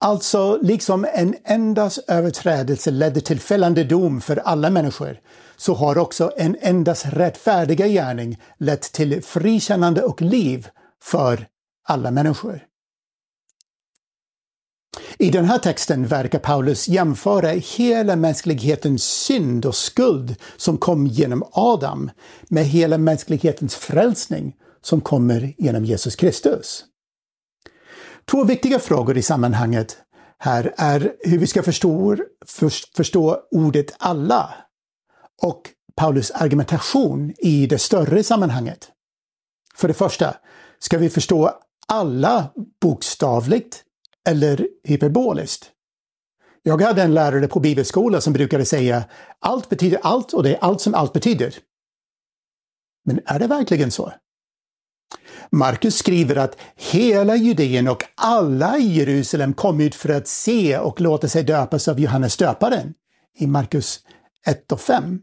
Alltså, 0.00 0.58
liksom 0.62 1.06
en 1.14 1.34
endas 1.44 1.98
överträdelse 1.98 2.90
ledde 2.90 3.20
till 3.20 3.40
fällande 3.40 3.84
dom 3.84 4.20
för 4.20 4.36
alla 4.36 4.70
människor, 4.70 5.20
så 5.56 5.74
har 5.74 5.98
också 5.98 6.32
en 6.36 6.56
endas 6.60 7.06
rättfärdiga 7.06 7.86
gärning 7.86 8.40
lett 8.58 8.82
till 8.82 9.22
frikännande 9.22 10.02
och 10.02 10.22
liv 10.22 10.68
för 11.02 11.46
alla 11.88 12.10
människor. 12.10 12.60
I 15.18 15.30
den 15.30 15.44
här 15.44 15.58
texten 15.58 16.06
verkar 16.06 16.38
Paulus 16.38 16.88
jämföra 16.88 17.48
hela 17.48 18.16
mänsklighetens 18.16 19.04
synd 19.04 19.66
och 19.66 19.74
skuld 19.74 20.36
som 20.56 20.78
kom 20.78 21.06
genom 21.06 21.44
Adam 21.52 22.10
med 22.48 22.64
hela 22.64 22.98
mänsklighetens 22.98 23.76
frälsning 23.76 24.56
som 24.82 25.00
kommer 25.00 25.54
genom 25.58 25.84
Jesus 25.84 26.16
Kristus. 26.16 26.84
Två 28.30 28.44
viktiga 28.44 28.78
frågor 28.78 29.16
i 29.16 29.22
sammanhanget 29.22 29.96
här 30.38 30.74
är 30.76 31.14
hur 31.20 31.38
vi 31.38 31.46
ska 31.46 31.62
förstå, 31.62 32.16
förstå 32.96 33.40
ordet 33.50 33.96
alla 33.98 34.54
och 35.42 35.62
Paulus 35.96 36.30
argumentation 36.30 37.34
i 37.38 37.66
det 37.66 37.78
större 37.78 38.22
sammanhanget. 38.22 38.90
För 39.74 39.88
det 39.88 39.94
första, 39.94 40.36
ska 40.78 40.98
vi 40.98 41.10
förstå 41.10 41.60
alla 41.88 42.52
bokstavligt 42.80 43.82
eller 44.28 44.68
hyperboliskt? 44.84 45.70
Jag 46.62 46.82
hade 46.82 47.02
en 47.02 47.14
lärare 47.14 47.48
på 47.48 47.60
bibelskola 47.60 48.20
som 48.20 48.32
brukade 48.32 48.64
säga 48.64 49.04
allt 49.38 49.68
betyder 49.68 49.98
allt 50.02 50.32
och 50.32 50.42
det 50.42 50.54
är 50.54 50.64
allt 50.64 50.80
som 50.80 50.94
allt 50.94 51.12
betyder. 51.12 51.54
Men 53.04 53.20
är 53.26 53.38
det 53.38 53.46
verkligen 53.46 53.90
så? 53.90 54.12
Markus 55.50 55.96
skriver 55.96 56.36
att 56.36 56.56
hela 56.76 57.36
Judeen 57.36 57.88
och 57.88 58.04
alla 58.14 58.78
i 58.78 58.86
Jerusalem 58.86 59.54
kom 59.54 59.80
ut 59.80 59.94
för 59.94 60.08
att 60.08 60.28
se 60.28 60.78
och 60.78 61.00
låta 61.00 61.28
sig 61.28 61.42
döpas 61.42 61.88
av 61.88 62.00
Johannes 62.00 62.36
döparen 62.36 62.94
i 63.38 63.46
Markus 63.46 64.00
1 64.46 64.72
och 64.72 64.80
5. 64.80 65.20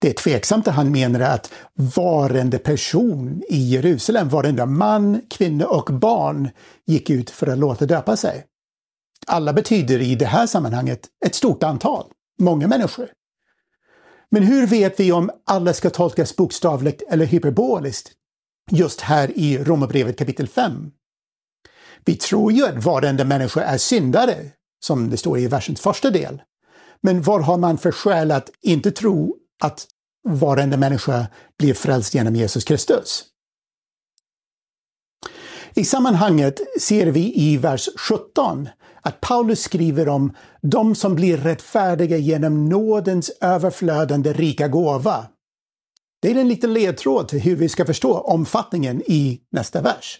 Det 0.00 0.08
är 0.08 0.14
tveksamt 0.14 0.68
att 0.68 0.74
han 0.74 0.92
menar 0.92 1.20
att 1.20 1.52
varenda 1.96 2.58
person 2.58 3.42
i 3.48 3.58
Jerusalem, 3.58 4.28
varenda 4.28 4.66
man, 4.66 5.20
kvinna 5.30 5.66
och 5.66 5.92
barn 5.92 6.50
gick 6.86 7.10
ut 7.10 7.30
för 7.30 7.46
att 7.46 7.58
låta 7.58 7.86
döpa 7.86 8.16
sig. 8.16 8.44
Alla 9.26 9.52
betyder 9.52 10.00
i 10.00 10.14
det 10.14 10.26
här 10.26 10.46
sammanhanget 10.46 11.00
ett 11.26 11.34
stort 11.34 11.62
antal, 11.62 12.04
många 12.38 12.68
människor. 12.68 13.08
Men 14.30 14.42
hur 14.42 14.66
vet 14.66 15.00
vi 15.00 15.12
om 15.12 15.30
alla 15.46 15.72
ska 15.72 15.90
tolkas 15.90 16.36
bokstavligt 16.36 17.02
eller 17.10 17.26
hyperboliskt 17.26 18.12
just 18.70 19.00
här 19.00 19.38
i 19.38 19.58
Romarbrevet 19.58 20.18
kapitel 20.18 20.48
5? 20.48 20.90
Vi 22.04 22.16
tror 22.16 22.52
ju 22.52 22.66
att 22.66 22.84
varenda 22.84 23.24
människa 23.24 23.62
är 23.62 23.78
syndare, 23.78 24.36
som 24.84 25.10
det 25.10 25.16
står 25.16 25.38
i 25.38 25.46
versens 25.46 25.80
första 25.80 26.10
del. 26.10 26.42
Men 27.00 27.22
vad 27.22 27.42
har 27.42 27.58
man 27.58 27.78
för 27.78 27.92
skäl 27.92 28.30
att 28.30 28.50
inte 28.62 28.90
tro 28.90 29.36
att 29.62 29.86
varenda 30.28 30.76
människa 30.76 31.26
blir 31.58 31.74
frälst 31.74 32.14
genom 32.14 32.36
Jesus 32.36 32.64
Kristus. 32.64 33.24
I 35.74 35.84
sammanhanget 35.84 36.60
ser 36.80 37.06
vi 37.06 37.40
i 37.40 37.56
vers 37.56 37.88
17 37.96 38.68
att 39.02 39.20
Paulus 39.20 39.62
skriver 39.62 40.08
om 40.08 40.32
de 40.62 40.94
som 40.94 41.14
blir 41.14 41.36
rättfärdiga 41.36 42.16
genom 42.16 42.68
nådens 42.68 43.30
överflödande 43.40 44.32
rika 44.32 44.68
gåva. 44.68 45.26
Det 46.22 46.30
är 46.30 46.34
en 46.34 46.48
liten 46.48 46.72
ledtråd 46.72 47.28
till 47.28 47.40
hur 47.40 47.56
vi 47.56 47.68
ska 47.68 47.86
förstå 47.86 48.18
omfattningen 48.18 49.02
i 49.06 49.40
nästa 49.50 49.82
vers. 49.82 50.18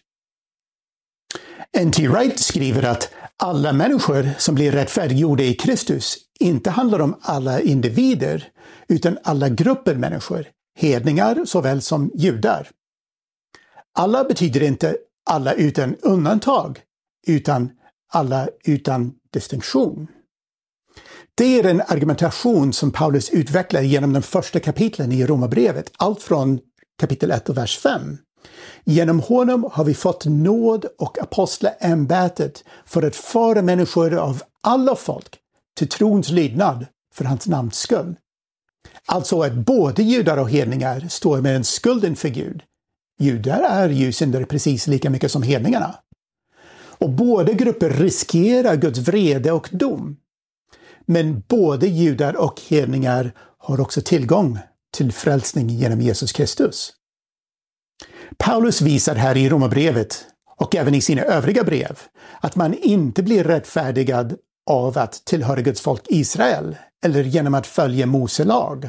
N.T. 1.73 2.09
Wright 2.09 2.39
skriver 2.39 2.83
att 2.83 3.11
alla 3.37 3.73
människor 3.73 4.29
som 4.39 4.55
blir 4.55 4.73
rättfärdiggjorda 4.73 5.43
i 5.43 5.55
Kristus 5.55 6.17
inte 6.41 6.71
handlar 6.71 7.01
om 7.01 7.17
alla 7.21 7.61
individer, 7.61 8.49
utan 8.89 9.19
alla 9.25 9.49
grupper 9.49 9.95
människor, 9.95 10.47
hedningar 10.79 11.45
såväl 11.45 11.83
som 11.83 12.11
judar. 12.15 12.71
Alla 13.99 14.25
betyder 14.25 14.63
inte 14.63 14.97
alla 15.31 15.53
utan 15.53 15.97
undantag, 15.97 16.81
utan 17.27 17.71
alla 18.13 18.49
utan 18.65 19.15
distinktion. 19.33 20.07
Det 21.39 21.61
är 21.61 21.65
en 21.65 21.81
argumentation 21.81 22.73
som 22.73 22.91
Paulus 22.91 23.31
utvecklar 23.31 23.81
genom 23.81 24.13
de 24.13 24.23
första 24.23 24.61
kapitlen 24.61 25.13
i 25.13 25.27
Romarbrevet, 25.27 25.93
allt 25.97 26.23
från 26.23 26.61
kapitel 27.01 27.31
1 27.31 27.49
och 27.49 27.57
vers 27.57 27.79
5. 27.79 28.19
Genom 28.85 29.21
honom 29.21 29.69
har 29.73 29.85
vi 29.85 29.95
fått 29.95 30.25
nåd 30.27 30.85
och 30.99 31.19
apostlaämbetet 31.23 32.65
för 32.87 33.03
att 33.03 33.17
föra 33.17 33.63
människor 33.63 34.15
av 34.15 34.43
alla 34.61 34.97
folk 34.97 35.37
till 35.77 35.89
trons 35.89 36.31
lydnad 36.31 36.87
för 37.15 37.25
hans 37.25 37.47
namns 37.47 37.79
skull. 37.79 38.17
Alltså 39.07 39.41
att 39.43 39.55
både 39.55 40.03
judar 40.03 40.37
och 40.37 40.51
hedningar 40.51 41.07
står 41.09 41.41
med 41.41 41.57
en 41.57 41.65
skuld 41.65 42.05
inför 42.05 42.29
Gud. 42.29 42.63
Judar 43.21 43.61
är 43.63 43.89
ju 43.89 44.13
syndare 44.13 44.47
precis 44.47 44.87
lika 44.87 45.11
mycket 45.11 45.33
som 45.33 45.43
hedningarna. 45.43 45.95
Och 46.99 47.11
båda 47.11 47.53
grupper 47.53 47.91
riskerar 47.91 48.77
Guds 48.77 48.99
vrede 48.99 49.53
och 49.53 49.69
dom. 49.73 50.17
Men 51.11 51.43
både 51.49 51.87
judar 51.87 52.37
och 52.37 52.61
hedningar 52.69 53.33
har 53.59 53.81
också 53.81 54.01
tillgång 54.01 54.59
till 54.97 55.13
frälsning 55.13 55.69
genom 55.69 56.01
Jesus 56.01 56.33
Kristus. 56.33 56.93
Paulus 58.39 58.81
visar 58.81 59.15
här 59.15 59.37
i 59.37 59.49
Romarbrevet 59.49 60.25
och 60.57 60.77
även 60.77 60.95
i 60.95 61.01
sina 61.01 61.23
övriga 61.23 61.65
brev 61.65 61.99
att 62.41 62.57
man 62.57 62.75
inte 62.75 63.23
blir 63.23 63.45
rättfärdigad 63.45 64.37
av 64.71 64.99
att 64.99 65.13
tillhöra 65.25 65.61
Guds 65.61 65.81
folk 65.81 66.03
Israel 66.09 66.77
eller 67.05 67.25
genom 67.25 67.55
att 67.55 67.67
följa 67.67 68.07
Mose 68.07 68.45
lag. 68.45 68.89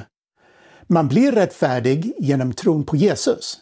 Man 0.88 1.08
blir 1.08 1.32
rättfärdig 1.32 2.14
genom 2.18 2.54
tron 2.54 2.86
på 2.86 2.96
Jesus. 2.96 3.58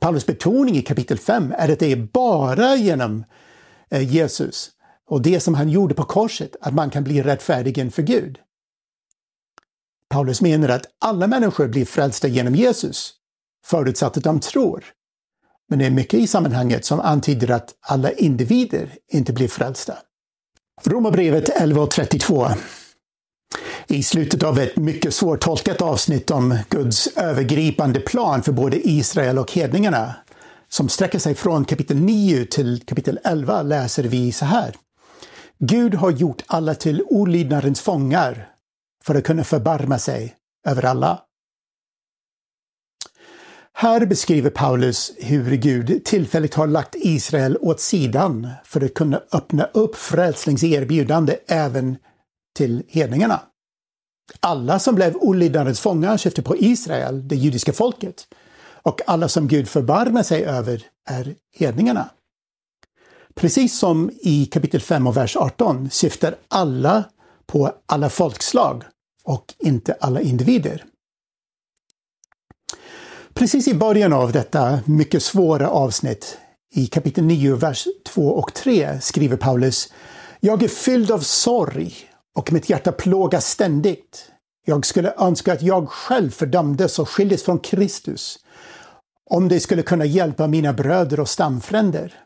Paulus 0.00 0.26
betoning 0.26 0.76
i 0.76 0.82
kapitel 0.82 1.18
5 1.18 1.54
är 1.58 1.72
att 1.72 1.78
det 1.78 1.92
är 1.92 2.08
bara 2.12 2.76
genom 2.76 3.24
eh, 3.90 4.14
Jesus 4.14 4.70
och 5.08 5.22
det 5.22 5.40
som 5.40 5.54
han 5.54 5.68
gjorde 5.68 5.94
på 5.94 6.04
korset 6.04 6.56
att 6.60 6.74
man 6.74 6.90
kan 6.90 7.04
bli 7.04 7.22
rättfärdig 7.22 7.78
inför 7.78 8.02
Gud. 8.02 8.38
Paulus 10.10 10.40
menar 10.40 10.68
att 10.68 10.86
alla 11.00 11.26
människor 11.26 11.68
blir 11.68 11.84
frälsta 11.84 12.28
genom 12.28 12.54
Jesus, 12.54 13.14
förutsatt 13.64 14.16
att 14.16 14.24
de 14.24 14.40
tror. 14.40 14.84
Men 15.68 15.78
det 15.78 15.86
är 15.86 15.90
mycket 15.90 16.20
i 16.20 16.26
sammanhanget 16.26 16.84
som 16.84 17.00
antyder 17.00 17.50
att 17.50 17.74
alla 17.80 18.10
individer 18.10 18.94
inte 19.12 19.32
blir 19.32 19.48
frälsta. 19.48 19.98
Romarbrevet 20.84 21.48
11.32 21.48 22.54
i 23.86 24.02
slutet 24.02 24.42
av 24.42 24.58
ett 24.58 24.76
mycket 24.76 25.14
svårtolkat 25.14 25.82
avsnitt 25.82 26.30
om 26.30 26.58
Guds 26.68 27.06
övergripande 27.06 28.00
plan 28.00 28.42
för 28.42 28.52
både 28.52 28.88
Israel 28.88 29.38
och 29.38 29.52
hedningarna, 29.52 30.14
som 30.68 30.88
sträcker 30.88 31.18
sig 31.18 31.34
från 31.34 31.64
kapitel 31.64 31.96
9 31.96 32.46
till 32.46 32.82
kapitel 32.86 33.18
11, 33.24 33.62
läser 33.62 34.02
vi 34.02 34.32
så 34.32 34.44
här. 34.44 34.74
Gud 35.60 35.94
har 35.94 36.10
gjort 36.10 36.42
alla 36.46 36.74
till 36.74 37.02
olydnadens 37.06 37.80
fångar 37.80 38.50
för 39.04 39.14
att 39.14 39.24
kunna 39.24 39.44
förbarma 39.44 39.98
sig 39.98 40.34
över 40.66 40.84
alla. 40.84 41.22
Här 43.72 44.06
beskriver 44.06 44.50
Paulus 44.50 45.12
hur 45.18 45.56
Gud 45.56 46.04
tillfälligt 46.04 46.54
har 46.54 46.66
lagt 46.66 46.94
Israel 46.94 47.58
åt 47.60 47.80
sidan 47.80 48.48
för 48.64 48.84
att 48.84 48.94
kunna 48.94 49.22
öppna 49.32 49.64
upp 49.64 49.96
frälsningserbjudande 49.96 51.36
även 51.46 51.96
till 52.56 52.82
hedningarna. 52.88 53.40
Alla 54.40 54.78
som 54.78 54.94
blev 54.94 55.16
olydnadens 55.16 55.80
fångar 55.80 56.16
syftar 56.16 56.42
på 56.42 56.56
Israel, 56.56 57.28
det 57.28 57.36
judiska 57.36 57.72
folket. 57.72 58.28
Och 58.82 59.00
alla 59.06 59.28
som 59.28 59.48
Gud 59.48 59.68
förbarmar 59.68 60.22
sig 60.22 60.44
över 60.44 60.86
är 61.08 61.34
hedningarna. 61.56 62.10
Precis 63.38 63.78
som 63.78 64.10
i 64.20 64.46
kapitel 64.46 64.80
5 64.80 65.06
och 65.06 65.16
vers 65.16 65.36
18 65.36 65.90
syftar 65.90 66.36
alla 66.48 67.04
på 67.46 67.72
alla 67.86 68.10
folkslag 68.10 68.84
och 69.24 69.54
inte 69.58 69.96
alla 70.00 70.20
individer. 70.20 70.84
Precis 73.34 73.68
i 73.68 73.74
början 73.74 74.12
av 74.12 74.32
detta 74.32 74.80
mycket 74.84 75.22
svåra 75.22 75.70
avsnitt, 75.70 76.38
i 76.74 76.86
kapitel 76.86 77.24
9, 77.24 77.56
vers 77.56 77.86
2 78.06 78.28
och 78.28 78.54
3, 78.54 79.00
skriver 79.00 79.36
Paulus 79.36 79.92
Jag 80.40 80.62
är 80.62 80.68
fylld 80.68 81.10
av 81.10 81.18
sorg 81.18 81.94
och 82.36 82.52
mitt 82.52 82.70
hjärta 82.70 82.92
plågas 82.92 83.46
ständigt. 83.46 84.30
Jag 84.66 84.86
skulle 84.86 85.14
önska 85.18 85.52
att 85.52 85.62
jag 85.62 85.88
själv 85.88 86.30
fördömdes 86.30 86.98
och 86.98 87.08
skildes 87.08 87.42
från 87.42 87.58
Kristus, 87.58 88.38
om 89.30 89.48
det 89.48 89.60
skulle 89.60 89.82
kunna 89.82 90.04
hjälpa 90.04 90.46
mina 90.46 90.72
bröder 90.72 91.20
och 91.20 91.28
stamfränder. 91.28 92.24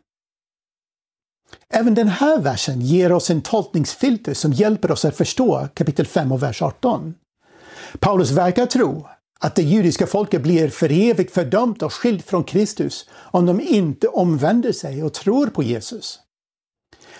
Även 1.69 1.95
den 1.95 2.09
här 2.09 2.39
versen 2.39 2.81
ger 2.81 3.13
oss 3.13 3.31
en 3.31 3.43
tolkningsfilter 3.43 4.35
som 4.35 4.53
hjälper 4.53 4.91
oss 4.91 5.05
att 5.05 5.17
förstå 5.17 5.69
kapitel 5.75 6.07
5 6.07 6.33
och 6.33 6.43
vers 6.43 6.63
18. 6.63 7.15
Paulus 7.99 8.31
verkar 8.31 8.67
tro 8.67 9.07
att 9.41 9.55
det 9.55 9.63
judiska 9.63 10.07
folket 10.07 10.43
blir 10.43 10.69
för 10.69 10.93
evigt 10.93 11.35
fördömt 11.35 11.83
och 11.83 11.93
skilt 11.93 12.27
från 12.27 12.45
Kristus 12.45 13.09
om 13.13 13.47
de 13.47 13.61
inte 13.61 14.09
omvänder 14.09 14.73
sig 14.73 15.03
och 15.03 15.13
tror 15.13 15.47
på 15.47 15.63
Jesus. 15.63 16.21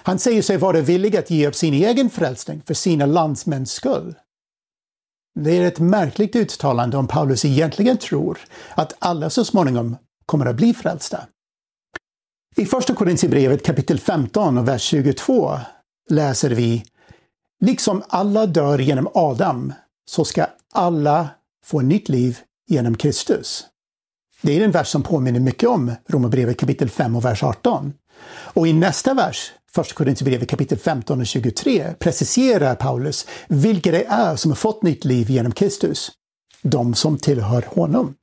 Han 0.05 0.19
säger 0.19 0.43
sig 0.43 0.57
vara 0.57 0.81
villig 0.81 1.17
att 1.17 1.31
ge 1.31 1.49
upp 1.49 1.55
sin 1.55 1.75
egen 1.75 2.11
frälsning 2.11 2.63
för 2.67 2.75
sina 2.75 3.07
landsmäns 3.07 3.73
skull. 3.73 4.15
Det 5.35 5.59
är 5.59 5.63
ett 5.63 5.79
märkligt 5.79 6.37
uttalande 6.37 6.97
om 6.97 7.09
Paulus 7.09 7.45
egentligen 7.45 7.97
tror 7.97 8.39
att 8.75 8.95
alla 8.99 9.31
så 9.31 9.45
småningom 9.45 9.97
kommer 10.27 10.47
att 10.47 10.57
bli 10.57 10.75
frälsta. 10.75 11.27
I 12.57 12.67
Första 12.67 12.95
Korintierbrevet 12.95 13.67
kapitel 13.67 13.99
15 13.99 14.59
och 14.59 14.69
vers 14.69 14.83
22 14.83 15.59
läser 16.11 16.51
vi 16.51 16.85
Liksom 17.61 18.03
alla 18.09 18.47
dör 18.47 18.79
genom 18.79 19.09
Adam 19.15 19.73
så 20.11 20.25
ska 20.25 20.47
alla 20.73 21.29
få 21.65 21.81
nytt 21.81 22.09
liv 22.09 22.39
genom 22.69 22.97
Kristus. 22.97 23.65
Det 24.43 24.57
är 24.57 24.65
en 24.65 24.71
vers 24.71 24.89
som 24.89 25.03
påminner 25.03 25.41
mycket 25.41 25.69
om 25.69 25.93
Romarbrevet 26.09 26.59
kapitel 26.59 26.91
5 26.91 27.17
och 27.17 27.25
vers 27.25 27.43
18. 27.43 27.93
Och 28.29 28.69
i 28.69 28.73
nästa 28.73 29.15
vers, 29.15 29.53
Första 29.75 29.95
Korinthierbrevet 29.95 30.49
kapitel 30.49 30.79
15 30.79 31.21
och 31.21 31.27
23, 31.27 31.95
preciserar 31.99 32.75
Paulus 32.75 33.27
vilka 33.49 33.93
det 33.93 34.05
är 34.05 34.37
som 34.37 34.51
har 34.51 34.57
fått 34.57 34.83
nytt 34.83 35.05
liv 35.05 35.31
genom 35.31 35.53
Kristus. 35.53 36.11
De 36.63 36.95
som 36.95 37.19
tillhör 37.19 37.65
honom. 37.69 38.15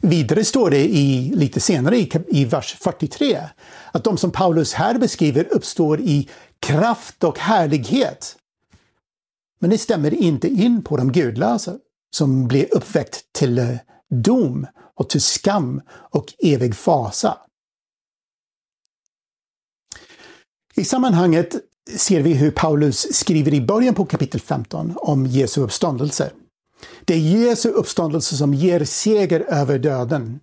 Vidare 0.00 0.44
står 0.44 0.70
det 0.70 0.88
i, 0.88 1.32
lite 1.34 1.60
senare 1.60 1.98
i, 1.98 2.10
i 2.28 2.44
vers 2.44 2.76
43 2.80 3.38
att 3.92 4.04
de 4.04 4.16
som 4.16 4.30
Paulus 4.30 4.72
här 4.72 4.98
beskriver 4.98 5.48
uppstår 5.50 6.00
i 6.00 6.28
kraft 6.60 7.24
och 7.24 7.38
härlighet. 7.38 8.36
Men 9.60 9.70
det 9.70 9.78
stämmer 9.78 10.14
inte 10.14 10.48
in 10.48 10.82
på 10.82 10.96
de 10.96 11.12
gudlösa 11.12 11.76
som 12.16 12.48
blir 12.48 12.74
uppväckt 12.74 13.32
till 13.32 13.58
eh, 13.58 13.76
dom 14.10 14.66
och 14.94 15.10
till 15.10 15.20
skam 15.20 15.82
och 15.90 16.34
evig 16.38 16.74
fasa. 16.74 17.38
I 20.74 20.84
sammanhanget 20.84 21.54
ser 21.96 22.22
vi 22.22 22.34
hur 22.34 22.50
Paulus 22.50 23.16
skriver 23.16 23.54
i 23.54 23.60
början 23.60 23.94
på 23.94 24.04
kapitel 24.04 24.40
15 24.40 24.92
om 24.96 25.26
Jesu 25.26 25.60
uppståndelse. 25.60 26.32
Det 27.04 27.14
är 27.14 27.18
Jesu 27.18 27.68
uppståndelse 27.68 28.36
som 28.36 28.54
ger 28.54 28.84
seger 28.84 29.40
över 29.40 29.78
döden. 29.78 30.40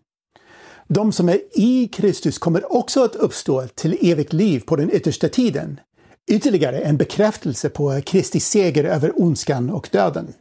De 0.88 1.12
som 1.12 1.30
är 1.30 1.40
i 1.54 1.88
Kristus 1.88 2.38
kommer 2.38 2.74
också 2.74 3.04
att 3.04 3.16
uppstå 3.16 3.68
till 3.68 3.98
evigt 4.02 4.34
liv 4.34 4.60
på 4.60 4.76
den 4.76 4.92
yttersta 4.92 5.30
tiden. 5.30 5.80
Ytterligare 6.32 6.80
en 6.80 6.98
bekräftelse 6.98 7.70
på 7.70 8.02
Kristi 8.06 8.40
seger 8.40 8.84
över 8.84 9.22
ondskan 9.22 9.70
och 9.70 9.90
döden. 9.92 10.34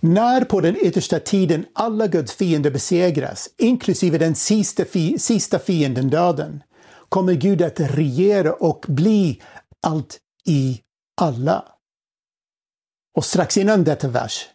När 0.00 0.44
på 0.44 0.60
den 0.60 0.76
yttersta 0.76 1.20
tiden 1.20 1.66
alla 1.72 2.06
Guds 2.06 2.32
fiender 2.32 2.70
besegras, 2.70 3.48
inklusive 3.58 4.18
den 4.18 4.34
sista, 4.34 4.84
fi 4.84 5.18
sista 5.18 5.58
fienden 5.58 6.10
döden, 6.10 6.62
kommer 7.08 7.34
Gud 7.34 7.62
att 7.62 7.80
regera 7.80 8.52
och 8.52 8.84
bli 8.88 9.42
allt 9.86 10.18
i 10.46 10.80
alla. 11.20 11.77
Och 13.18 13.24
strax 13.24 13.56
innan 13.56 13.84
detta 13.84 14.08
vers 14.08 14.46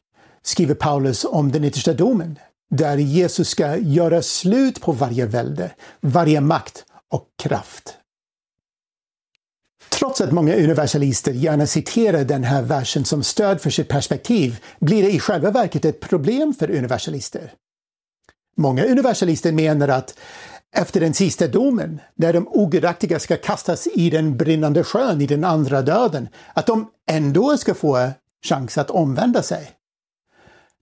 skriver 0.43 0.75
Paulus 0.75 1.25
om 1.25 1.51
den 1.51 1.63
yttersta 1.63 1.93
domen, 1.93 2.39
där 2.69 2.97
Jesus 2.97 3.49
ska 3.49 3.77
göra 3.77 4.21
slut 4.21 4.81
på 4.81 4.91
varje 4.91 5.25
välde, 5.25 5.71
varje 6.01 6.41
makt 6.41 6.85
och 7.11 7.25
kraft. 7.43 7.97
Trots 9.91 10.21
att 10.21 10.31
många 10.31 10.55
universalister 10.55 11.31
gärna 11.31 11.67
citerar 11.67 12.23
den 12.23 12.43
här 12.43 12.61
versen 12.61 13.05
som 13.05 13.23
stöd 13.23 13.61
för 13.61 13.69
sitt 13.69 13.87
perspektiv 13.87 14.59
blir 14.79 15.03
det 15.03 15.11
i 15.11 15.19
själva 15.19 15.51
verket 15.51 15.85
ett 15.85 15.99
problem 15.99 16.53
för 16.53 16.71
universalister. 16.71 17.53
Många 18.57 18.85
universalister 18.85 19.51
menar 19.51 19.87
att 19.87 20.17
efter 20.75 20.99
den 20.99 21.13
sista 21.13 21.47
domen, 21.47 22.01
när 22.15 22.33
de 22.33 22.47
ogudaktiga 22.47 23.19
ska 23.19 23.37
kastas 23.37 23.87
i 23.87 24.09
den 24.09 24.37
brinnande 24.37 24.83
sjön, 24.83 25.21
i 25.21 25.25
den 25.25 25.43
andra 25.43 25.81
döden, 25.81 26.29
att 26.53 26.65
de 26.65 26.89
ändå 27.11 27.57
ska 27.57 27.73
få 27.73 28.11
chans 28.45 28.77
att 28.77 28.89
omvända 28.89 29.43
sig. 29.43 29.71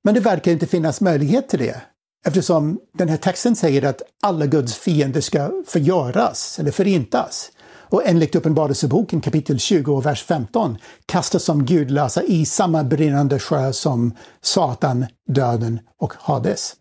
Men 0.04 0.14
det 0.14 0.20
verkar 0.20 0.52
inte 0.52 0.68
finnas 0.68 1.02
möjlighet 1.02 1.50
till 1.50 1.60
det 1.60 1.82
eftersom 2.26 2.80
den 2.94 3.10
här 3.10 3.18
texten 3.18 3.56
säger 3.56 3.86
att 3.86 4.02
alla 4.22 4.46
Guds 4.46 4.76
fiender 4.76 5.22
ska 5.22 5.52
förgöras 5.68 6.60
eller 6.60 6.72
förintas. 6.72 7.52
Och 7.68 8.08
enligt 8.08 8.36
Uppenbarelseboken 8.36 9.22
kapitel 9.22 9.60
20 9.60 9.96
och 9.96 10.06
vers 10.06 10.24
15 10.24 10.78
kastas 11.06 11.44
som 11.44 11.66
gudlösa 11.66 12.24
i 12.24 12.46
samma 12.46 12.84
brinnande 12.84 13.40
sjö 13.40 13.74
som 13.74 14.16
Satan, 14.42 15.06
döden 15.30 15.80
och 15.98 16.14
Hades. 16.20 16.76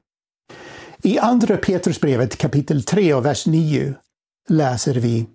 I 1.03 1.19
Andra 1.19 1.57
Petrusbrevet 1.57 2.37
kapitel 2.37 2.83
3 2.83 3.15
och 3.15 3.25
vers 3.25 3.47
9 3.47 3.95
läser 4.49 4.95
vi 4.95 5.27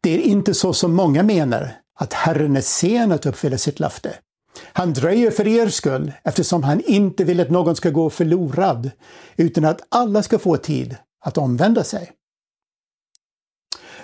Det 0.00 0.10
är 0.10 0.18
inte 0.18 0.54
så 0.54 0.72
som 0.72 0.94
många 0.94 1.22
menar, 1.22 1.72
att 1.98 2.12
Herren 2.12 2.56
är 2.56 2.60
sen 2.60 3.12
att 3.12 3.26
uppfylla 3.26 3.58
sitt 3.58 3.80
löfte. 3.80 4.14
Han 4.58 4.92
dröjer 4.92 5.30
för 5.30 5.46
er 5.46 5.68
skull 5.68 6.12
eftersom 6.24 6.62
han 6.62 6.80
inte 6.80 7.24
vill 7.24 7.40
att 7.40 7.50
någon 7.50 7.76
ska 7.76 7.90
gå 7.90 8.10
förlorad, 8.10 8.90
utan 9.36 9.64
att 9.64 9.80
alla 9.88 10.22
ska 10.22 10.38
få 10.38 10.56
tid 10.56 10.96
att 11.20 11.38
omvända 11.38 11.84
sig. 11.84 12.12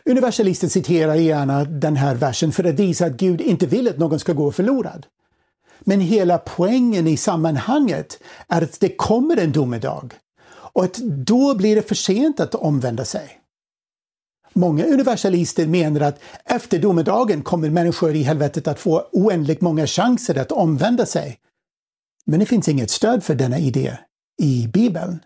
Universalisten 0.05 0.71
citerar 0.71 1.15
gärna 1.15 1.65
den 1.65 1.97
här 1.97 2.15
versen 2.15 2.53
för 2.53 2.65
att 2.65 2.75
visa 2.75 3.07
att 3.07 3.17
Gud 3.17 3.41
inte 3.41 3.67
vill 3.67 3.89
att 3.89 3.99
någon 3.99 4.19
ska 4.19 4.33
gå 4.33 4.53
förlorad. 4.53 5.07
Men 5.81 6.01
hela 6.01 6.39
poängen 6.39 7.07
i 7.07 7.17
sammanhanget 7.17 8.19
är 8.49 8.63
att 8.63 8.81
det 8.81 8.97
kommer 8.97 9.37
en 9.37 9.53
domedag 9.53 10.15
och 10.49 10.85
att 10.85 10.97
då 10.97 11.55
blir 11.55 11.77
det 11.77 11.89
för 11.89 11.95
sent 11.95 12.41
att 12.41 12.55
omvända 12.55 13.05
sig. 13.05 13.41
Många 14.59 14.85
universalister 14.85 15.67
menar 15.67 16.01
att 16.01 16.21
efter 16.45 16.79
domedagen 16.79 17.43
kommer 17.43 17.71
människor 17.71 18.15
i 18.15 18.23
helvetet 18.23 18.69
att 18.69 18.81
få 18.81 19.09
oändligt 19.13 19.61
många 19.61 19.87
chanser 19.87 20.39
att 20.39 20.53
omvända 20.53 21.07
sig. 21.07 21.39
Men 22.27 22.41
det 22.41 22.47
finns 22.47 22.69
inget 22.69 22.91
stöd 22.91 23.25
för 23.25 23.35
denna 23.35 23.59
idé 23.59 23.99
i 24.43 24.69
Bibeln. 24.73 25.21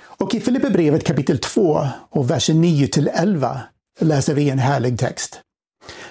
Och 0.00 0.34
i 0.34 0.40
Filipperbrevet 0.40 1.04
kapitel 1.04 1.38
2 1.38 1.86
och 2.10 2.30
verser 2.30 2.54
9 2.54 2.88
till 2.88 3.10
11 3.14 3.60
läser 4.00 4.34
vi 4.34 4.50
en 4.50 4.58
härlig 4.58 4.98
text. 4.98 5.40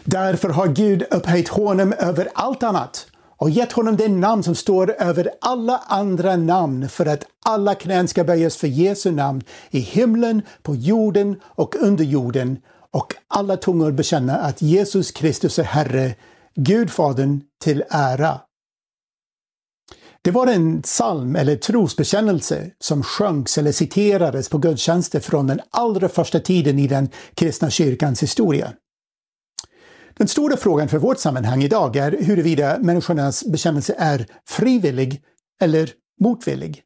Därför 0.03 0.49
har 0.49 0.67
Gud 0.67 1.03
upphöjt 1.11 1.47
honom 1.47 1.93
över 1.93 2.29
allt 2.33 2.63
annat 2.63 3.07
och 3.39 3.49
gett 3.49 3.71
honom 3.71 3.97
det 3.97 4.07
namn 4.07 4.43
som 4.43 4.55
står 4.55 4.95
över 5.01 5.29
alla 5.41 5.77
andra 5.77 6.35
namn 6.35 6.89
för 6.89 7.05
att 7.05 7.25
alla 7.45 7.75
knän 7.75 8.07
ska 8.07 8.23
böjas 8.23 8.57
för 8.57 8.67
Jesu 8.67 9.11
namn 9.11 9.41
i 9.69 9.79
himlen, 9.79 10.41
på 10.61 10.75
jorden 10.75 11.39
och 11.43 11.75
under 11.75 12.03
jorden 12.03 12.57
och 12.91 13.15
alla 13.27 13.57
tungor 13.57 13.91
bekänna 13.91 14.37
att 14.37 14.61
Jesus 14.61 15.11
Kristus 15.11 15.59
är 15.59 15.63
Herre, 15.63 16.15
Gud 16.55 16.91
Fadern 16.91 17.41
till 17.63 17.83
ära. 17.89 18.39
Det 20.21 20.31
var 20.31 20.47
en 20.47 20.81
psalm 20.81 21.35
eller 21.35 21.55
trosbekännelse 21.55 22.71
som 22.79 23.03
sjöngs 23.03 23.57
eller 23.57 23.71
citerades 23.71 24.49
på 24.49 24.57
gudstjänster 24.57 25.19
från 25.19 25.47
den 25.47 25.61
allra 25.69 26.09
första 26.09 26.39
tiden 26.39 26.79
i 26.79 26.87
den 26.87 27.09
kristna 27.33 27.69
kyrkans 27.69 28.23
historia. 28.23 28.73
Den 30.19 30.27
stora 30.27 30.57
frågan 30.57 30.89
för 30.89 30.97
vårt 30.97 31.19
sammanhang 31.19 31.63
idag 31.63 31.95
är 31.95 32.11
huruvida 32.11 32.79
människornas 32.79 33.45
bekännelse 33.45 33.95
är 33.97 34.25
frivillig 34.47 35.21
eller 35.61 35.91
motvillig. 36.21 36.83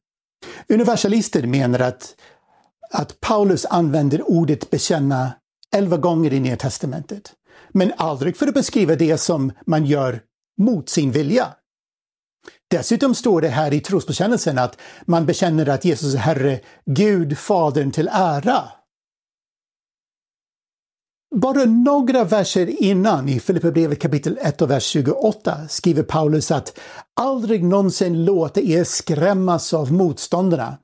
Universalister 0.67 1.47
menar 1.47 1.79
att, 1.79 2.15
att 2.91 3.19
Paulus 3.19 3.65
använder 3.65 4.29
ordet 4.29 4.69
bekänna 4.69 5.33
elva 5.75 5.97
gånger 5.97 6.33
i 6.33 6.39
Nya 6.39 6.57
Testamentet. 6.57 7.33
Men 7.69 7.93
aldrig 7.97 8.37
för 8.37 8.47
att 8.47 8.53
beskriva 8.53 8.95
det 8.95 9.17
som 9.17 9.51
man 9.65 9.85
gör 9.85 10.21
mot 10.61 10.89
sin 10.89 11.11
vilja. 11.11 11.47
Dessutom 12.69 13.15
står 13.15 13.41
det 13.41 13.49
här 13.49 13.73
i 13.73 13.79
trosbekännelsen 13.79 14.57
att 14.57 14.77
man 15.05 15.25
bekänner 15.25 15.69
att 15.69 15.85
Jesus 15.85 16.13
är 16.13 16.17
Herre, 16.17 16.59
Gud, 16.85 17.37
Fadern 17.37 17.91
till 17.91 18.09
ära. 18.11 18.63
Bara 21.35 21.65
några 21.65 22.23
verser 22.23 22.83
innan 22.83 23.29
i 23.29 23.39
Filipperbrevet 23.39 23.99
kapitel 23.99 24.37
1 24.41 24.61
och 24.61 24.69
vers 24.69 24.83
28 24.83 25.67
skriver 25.69 26.03
Paulus 26.03 26.51
att 26.51 26.79
aldrig 27.19 27.63
någonsin 27.63 28.25
låta 28.25 28.61
er 28.61 28.83
skrämmas 28.83 29.73
av 29.73 29.91
motståndarna. 29.93 30.77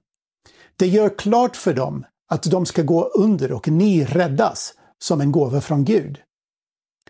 Det 0.75 0.87
gör 0.87 1.17
klart 1.17 1.55
för 1.55 1.73
dem 1.73 2.05
att 2.29 2.43
de 2.43 2.65
ska 2.65 2.81
gå 2.81 3.03
under 3.03 3.51
och 3.51 3.67
ni 3.67 4.05
räddas 4.05 4.73
som 4.99 5.21
en 5.21 5.31
gåva 5.31 5.61
från 5.61 5.85
Gud. 5.85 6.17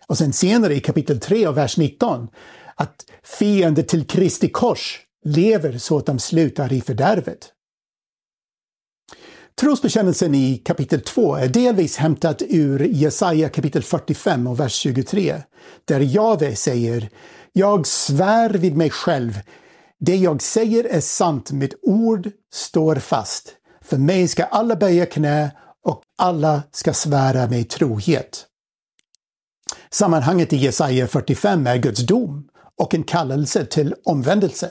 Och 0.06 0.18
sen 0.18 0.32
senare 0.32 0.74
i 0.74 0.80
kapitel 0.80 1.20
3 1.20 1.48
och 1.48 1.56
vers 1.56 1.76
19 1.76 2.28
att 2.74 3.04
fiender 3.22 3.82
till 3.82 4.06
Kristi 4.06 4.48
kors 4.48 5.00
lever 5.24 5.78
så 5.78 5.98
att 5.98 6.06
de 6.06 6.18
slutar 6.18 6.72
i 6.72 6.80
fördärvet. 6.80 7.52
Trosbekännelsen 9.60 10.34
i 10.34 10.58
kapitel 10.58 11.00
2 11.00 11.34
är 11.36 11.48
delvis 11.48 11.96
hämtat 11.96 12.42
ur 12.48 12.84
Jesaja 12.84 13.48
kapitel 13.48 13.82
45 13.82 14.46
och 14.46 14.60
vers 14.60 14.72
23, 14.72 15.42
där 15.84 16.00
Jave 16.00 16.56
säger 16.56 17.08
Jag 17.52 17.86
svär 17.86 18.50
vid 18.50 18.76
mig 18.76 18.90
själv, 18.90 19.40
det 19.98 20.16
jag 20.16 20.42
säger 20.42 20.84
är 20.84 21.00
sant, 21.00 21.52
mitt 21.52 21.74
ord 21.82 22.30
står 22.52 22.96
fast. 22.96 23.54
För 23.80 23.96
mig 23.96 24.28
ska 24.28 24.44
alla 24.44 24.76
böja 24.76 25.06
knä 25.06 25.50
och 25.86 26.02
alla 26.18 26.62
ska 26.72 26.92
svära 26.92 27.46
mig 27.46 27.64
trohet. 27.64 28.46
Sammanhanget 29.90 30.52
i 30.52 30.56
Jesaja 30.56 31.06
45 31.06 31.66
är 31.66 31.76
Guds 31.76 32.06
dom 32.06 32.48
och 32.78 32.94
en 32.94 33.02
kallelse 33.02 33.66
till 33.66 33.94
omvändelse. 34.04 34.70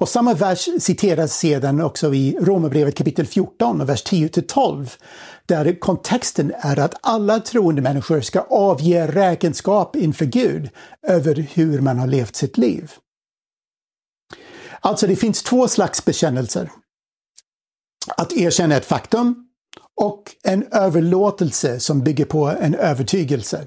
Och 0.00 0.08
samma 0.08 0.34
vers 0.34 0.68
citeras 0.78 1.36
sedan 1.36 1.80
också 1.80 2.14
i 2.14 2.36
Romarbrevet 2.40 2.94
kapitel 2.94 3.26
14, 3.26 3.86
vers 3.86 4.04
10-12, 4.04 4.98
där 5.46 5.80
kontexten 5.80 6.52
är 6.58 6.78
att 6.78 6.94
alla 7.00 7.40
troende 7.40 7.82
människor 7.82 8.20
ska 8.20 8.40
avge 8.40 9.06
räkenskap 9.06 9.96
inför 9.96 10.24
Gud 10.24 10.70
över 11.02 11.34
hur 11.34 11.80
man 11.80 11.98
har 11.98 12.06
levt 12.06 12.36
sitt 12.36 12.58
liv. 12.58 12.92
Alltså, 14.80 15.06
det 15.06 15.16
finns 15.16 15.42
två 15.42 15.68
slags 15.68 16.04
bekännelser. 16.04 16.70
Att 18.16 18.32
erkänna 18.32 18.76
ett 18.76 18.86
faktum 18.86 19.48
och 19.96 20.22
en 20.42 20.66
överlåtelse 20.72 21.80
som 21.80 22.00
bygger 22.00 22.24
på 22.24 22.46
en 22.46 22.74
övertygelse. 22.74 23.66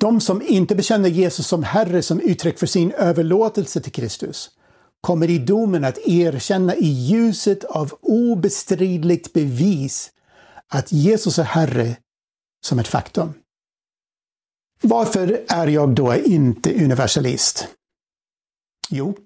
De 0.00 0.20
som 0.20 0.42
inte 0.42 0.74
bekänner 0.74 1.08
Jesus 1.08 1.46
som 1.46 1.62
Herre 1.62 2.02
som 2.02 2.20
uttryck 2.20 2.58
för 2.58 2.66
sin 2.66 2.92
överlåtelse 2.92 3.80
till 3.80 3.92
Kristus 3.92 4.50
kommer 5.00 5.30
i 5.30 5.38
domen 5.38 5.84
att 5.84 5.98
erkänna 5.98 6.76
i 6.76 6.86
ljuset 6.86 7.64
av 7.64 7.94
obestridligt 8.00 9.32
bevis 9.32 10.12
att 10.68 10.92
Jesus 10.92 11.38
är 11.38 11.44
Herre 11.44 11.96
som 12.66 12.78
ett 12.78 12.88
faktum. 12.88 13.32
Varför 14.82 15.44
är 15.48 15.66
jag 15.66 15.94
då 15.94 16.16
inte 16.16 16.84
universalist? 16.84 17.68
Jo, 18.90 19.16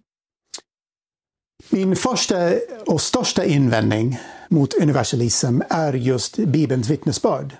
min 1.70 1.96
första 1.96 2.52
och 2.86 3.00
största 3.00 3.44
invändning 3.44 4.18
mot 4.48 4.74
universalism 4.74 5.60
är 5.70 5.92
just 5.92 6.36
Bibelns 6.36 6.90
vittnesbörd. 6.90 7.56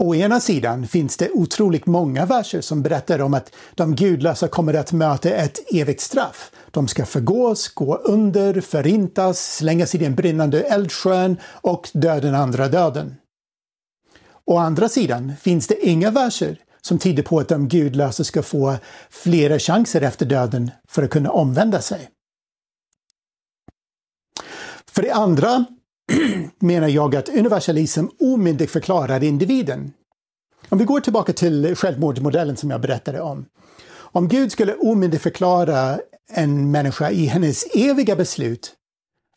Å 0.00 0.14
ena 0.14 0.40
sidan 0.40 0.86
finns 0.86 1.16
det 1.16 1.30
otroligt 1.30 1.86
många 1.86 2.26
verser 2.26 2.60
som 2.60 2.82
berättar 2.82 3.20
om 3.20 3.34
att 3.34 3.54
de 3.74 3.94
gudlösa 3.94 4.48
kommer 4.48 4.74
att 4.74 4.92
möta 4.92 5.30
ett 5.30 5.74
evigt 5.74 6.00
straff. 6.00 6.50
De 6.70 6.88
ska 6.88 7.06
förgås, 7.06 7.68
gå 7.68 7.96
under, 7.96 8.60
förintas, 8.60 9.56
slängas 9.56 9.94
i 9.94 9.98
den 9.98 10.14
brinnande 10.14 10.62
eldsjön 10.62 11.36
och 11.44 11.90
dö 11.92 12.20
den 12.20 12.34
andra 12.34 12.68
döden. 12.68 13.14
Å 14.44 14.56
andra 14.56 14.88
sidan 14.88 15.32
finns 15.40 15.66
det 15.66 15.86
inga 15.86 16.10
verser 16.10 16.58
som 16.80 16.98
tyder 16.98 17.22
på 17.22 17.38
att 17.38 17.48
de 17.48 17.68
gudlösa 17.68 18.24
ska 18.24 18.42
få 18.42 18.76
flera 19.10 19.58
chanser 19.58 20.00
efter 20.00 20.26
döden 20.26 20.70
för 20.88 21.02
att 21.02 21.10
kunna 21.10 21.30
omvända 21.30 21.80
sig. 21.80 22.08
För 24.86 25.02
det 25.02 25.10
andra 25.10 25.64
menar 26.58 26.88
jag 26.88 27.16
att 27.16 27.28
universalism 27.28 28.06
omyndigförklarar 28.20 29.24
individen. 29.24 29.92
Om 30.68 30.78
vi 30.78 30.84
går 30.84 31.00
tillbaka 31.00 31.32
till 31.32 31.76
självmordsmodellen 31.76 32.56
som 32.56 32.70
jag 32.70 32.80
berättade 32.80 33.20
om. 33.20 33.46
Om 33.94 34.28
Gud 34.28 34.52
skulle 34.52 34.74
omyndigförklara 34.74 36.00
en 36.30 36.70
människa 36.70 37.10
i 37.10 37.26
hennes 37.26 37.64
eviga 37.74 38.16
beslut, 38.16 38.74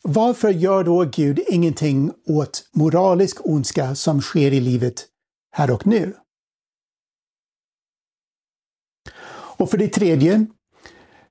varför 0.02 0.50
gör 0.50 0.84
då 0.84 1.04
Gud 1.04 1.40
ingenting 1.48 2.12
åt 2.26 2.70
moralisk 2.72 3.46
ondska 3.46 3.94
som 3.94 4.20
sker 4.20 4.52
i 4.52 4.60
livet 4.60 5.06
här 5.52 5.70
och 5.70 5.86
nu? 5.86 6.14
Och 9.58 9.70
för 9.70 9.78
det 9.78 9.88
tredje, 9.88 10.46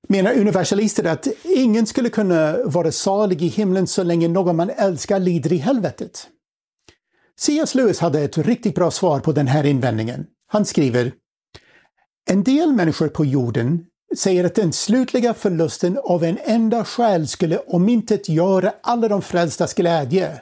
menar 0.08 0.34
universalister 0.34 1.04
att 1.04 1.28
ingen 1.44 1.86
skulle 1.86 2.10
kunna 2.10 2.58
vara 2.66 2.92
salig 2.92 3.42
i 3.42 3.48
himlen 3.48 3.88
så 3.88 4.04
länge 4.04 4.28
någon 4.28 4.56
man 4.56 4.70
älskar 4.70 5.20
lider 5.20 5.54
i 5.54 5.58
helvetet. 5.58 6.28
C.S. 7.40 7.76
Lewis 7.76 8.00
hade 8.00 8.22
ett 8.22 8.38
riktigt 8.38 8.76
bra 8.76 8.92
svar 8.92 9.20
på 9.20 9.32
den 9.32 9.48
här 9.48 9.66
invändningen. 9.66 10.26
Han 10.48 10.66
skriver 10.66 11.12
En 12.30 12.44
del 12.44 12.74
människor 12.74 13.08
på 13.08 13.26
jorden 13.26 13.86
säger 14.18 14.44
att 14.44 14.56
den 14.56 14.74
slutliga 14.74 15.34
förlusten 15.34 16.00
av 16.04 16.24
en 16.24 16.38
enda 16.44 16.86
själ 16.86 17.28
skulle 17.28 17.58
omintetgöra 17.58 18.74
alla 18.84 19.08
de 19.08 19.22
frälstas 19.22 19.74
glädje. 19.74 20.42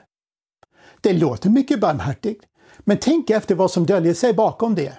Det 1.01 1.13
låter 1.13 1.49
mycket 1.49 1.79
barmhärtigt, 1.79 2.43
men 2.79 2.97
tänk 2.97 3.29
efter 3.29 3.55
vad 3.55 3.71
som 3.71 3.85
döljer 3.85 4.13
sig 4.13 4.33
bakom 4.33 4.75
det 4.75 4.93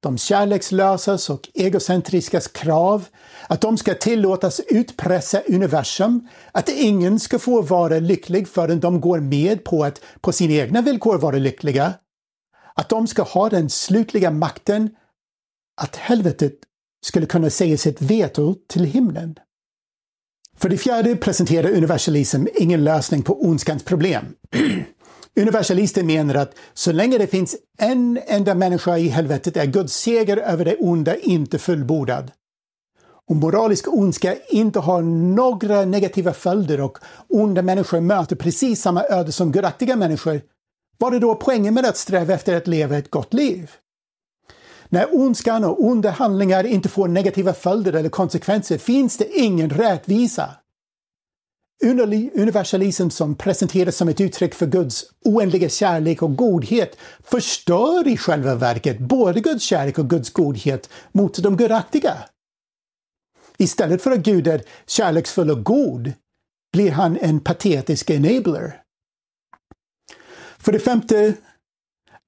de 0.00 0.18
kärlekslösas 0.18 1.30
och 1.30 1.48
egocentriskas 1.54 2.48
krav, 2.48 3.04
att 3.48 3.60
de 3.60 3.78
ska 3.78 3.94
tillåtas 3.94 4.60
utpressa 4.68 5.40
universum, 5.40 6.28
att 6.52 6.68
ingen 6.68 7.20
ska 7.20 7.38
få 7.38 7.62
vara 7.62 7.98
lycklig 7.98 8.48
förrän 8.48 8.80
de 8.80 9.00
går 9.00 9.20
med 9.20 9.64
på 9.64 9.84
att 9.84 10.00
på 10.20 10.32
sina 10.32 10.54
egna 10.54 10.82
villkor 10.82 11.18
vara 11.18 11.36
lyckliga, 11.36 11.94
att 12.74 12.88
de 12.88 13.06
ska 13.06 13.22
ha 13.22 13.48
den 13.48 13.70
slutliga 13.70 14.30
makten, 14.30 14.90
att 15.80 15.96
helvetet 15.96 16.54
skulle 17.06 17.26
kunna 17.26 17.50
säga 17.50 17.78
sitt 17.78 18.02
veto 18.02 18.54
till 18.68 18.84
himlen. 18.84 19.34
För 20.56 20.68
det 20.68 20.78
fjärde 20.78 21.16
presenterar 21.16 21.70
universalism 21.70 22.46
ingen 22.54 22.84
lösning 22.84 23.22
på 23.22 23.44
ondskans 23.44 23.82
problem. 23.82 24.24
Universalister 25.38 26.02
menar 26.02 26.34
att 26.34 26.54
så 26.74 26.92
länge 26.92 27.18
det 27.18 27.26
finns 27.26 27.56
en 27.78 28.18
enda 28.26 28.54
människa 28.54 28.98
i 28.98 29.08
helvetet 29.08 29.56
är 29.56 29.66
Guds 29.66 29.94
seger 29.94 30.36
över 30.36 30.64
det 30.64 30.76
onda 30.76 31.16
inte 31.16 31.58
fullbordad. 31.58 32.30
Om 33.30 33.38
moralisk 33.38 33.88
ondska 33.88 34.36
inte 34.48 34.78
har 34.78 35.02
några 35.02 35.84
negativa 35.84 36.32
följder 36.32 36.80
och 36.80 36.98
onda 37.28 37.62
människor 37.62 38.00
möter 38.00 38.36
precis 38.36 38.82
samma 38.82 39.04
öde 39.04 39.32
som 39.32 39.52
gudaktiga 39.52 39.96
människor, 39.96 40.40
vad 40.98 41.14
är 41.14 41.20
då 41.20 41.34
poängen 41.34 41.74
med 41.74 41.86
att 41.86 41.96
sträva 41.96 42.34
efter 42.34 42.56
att 42.56 42.66
leva 42.66 42.96
ett 42.96 43.10
gott 43.10 43.34
liv? 43.34 43.70
När 44.88 45.14
ondskan 45.14 45.64
och 45.64 45.84
onda 45.84 46.10
handlingar 46.10 46.66
inte 46.66 46.88
får 46.88 47.08
negativa 47.08 47.52
följder 47.54 47.92
eller 47.92 48.08
konsekvenser 48.08 48.78
finns 48.78 49.16
det 49.16 49.38
ingen 49.38 49.70
rättvisa. 49.70 50.50
Universalism 51.84 53.08
som 53.08 53.34
presenteras 53.34 53.96
som 53.96 54.08
ett 54.08 54.20
uttryck 54.20 54.54
för 54.54 54.66
Guds 54.66 55.04
oändliga 55.24 55.68
kärlek 55.68 56.22
och 56.22 56.36
godhet 56.36 56.96
förstör 57.24 58.08
i 58.08 58.16
själva 58.16 58.54
verket 58.54 58.98
både 58.98 59.40
Guds 59.40 59.64
kärlek 59.64 59.98
och 59.98 60.10
Guds 60.10 60.30
godhet 60.30 60.90
mot 61.12 61.42
de 61.42 61.56
gudaktiga. 61.56 62.16
Istället 63.56 64.02
för 64.02 64.10
att 64.10 64.18
Gud 64.18 64.46
är 64.46 64.62
kärleksfull 64.86 65.50
och 65.50 65.64
god 65.64 66.12
blir 66.72 66.90
han 66.90 67.16
en 67.16 67.40
patetisk 67.40 68.10
enabler. 68.10 68.82
För 70.58 70.72
det 70.72 70.78
femte 70.78 71.34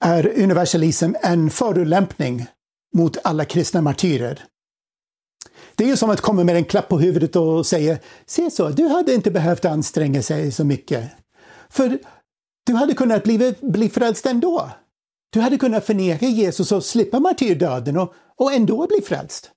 är 0.05 0.43
universalism 0.43 1.13
en 1.23 1.51
förolämpning 1.51 2.47
mot 2.95 3.17
alla 3.25 3.45
kristna 3.45 3.81
martyrer. 3.83 4.45
Det 5.81 5.85
är 5.85 5.89
ju 5.89 5.97
som 5.97 6.11
att 6.11 6.21
komma 6.21 6.45
med 6.45 6.57
en 6.57 6.65
klapp 6.65 6.89
på 6.89 6.99
huvudet 6.99 7.37
och 7.37 7.67
säga 7.67 7.99
Se 8.27 8.51
så, 8.51 8.69
du 8.69 8.89
hade 8.89 9.15
inte 9.15 9.31
behövt 9.31 9.65
anstränga 9.65 10.23
sig 10.23 10.53
så 10.53 10.65
mycket. 10.65 11.11
För 11.69 11.99
du 12.67 12.75
hade 12.75 12.95
kunnat 12.95 13.25
bli, 13.25 13.55
bli 13.61 13.89
frälst 13.89 14.27
ändå. 14.27 14.71
Du 15.31 15.41
hade 15.41 15.59
kunnat 15.59 15.87
förneka 15.87 16.27
Jesus 16.27 16.73
och 16.73 16.85
slippa 16.85 17.21
martyrdöden 17.21 17.97
och, 17.97 18.15
och 18.37 18.53
ändå 18.53 18.87
bli 18.87 19.01
frälst. 19.07 19.51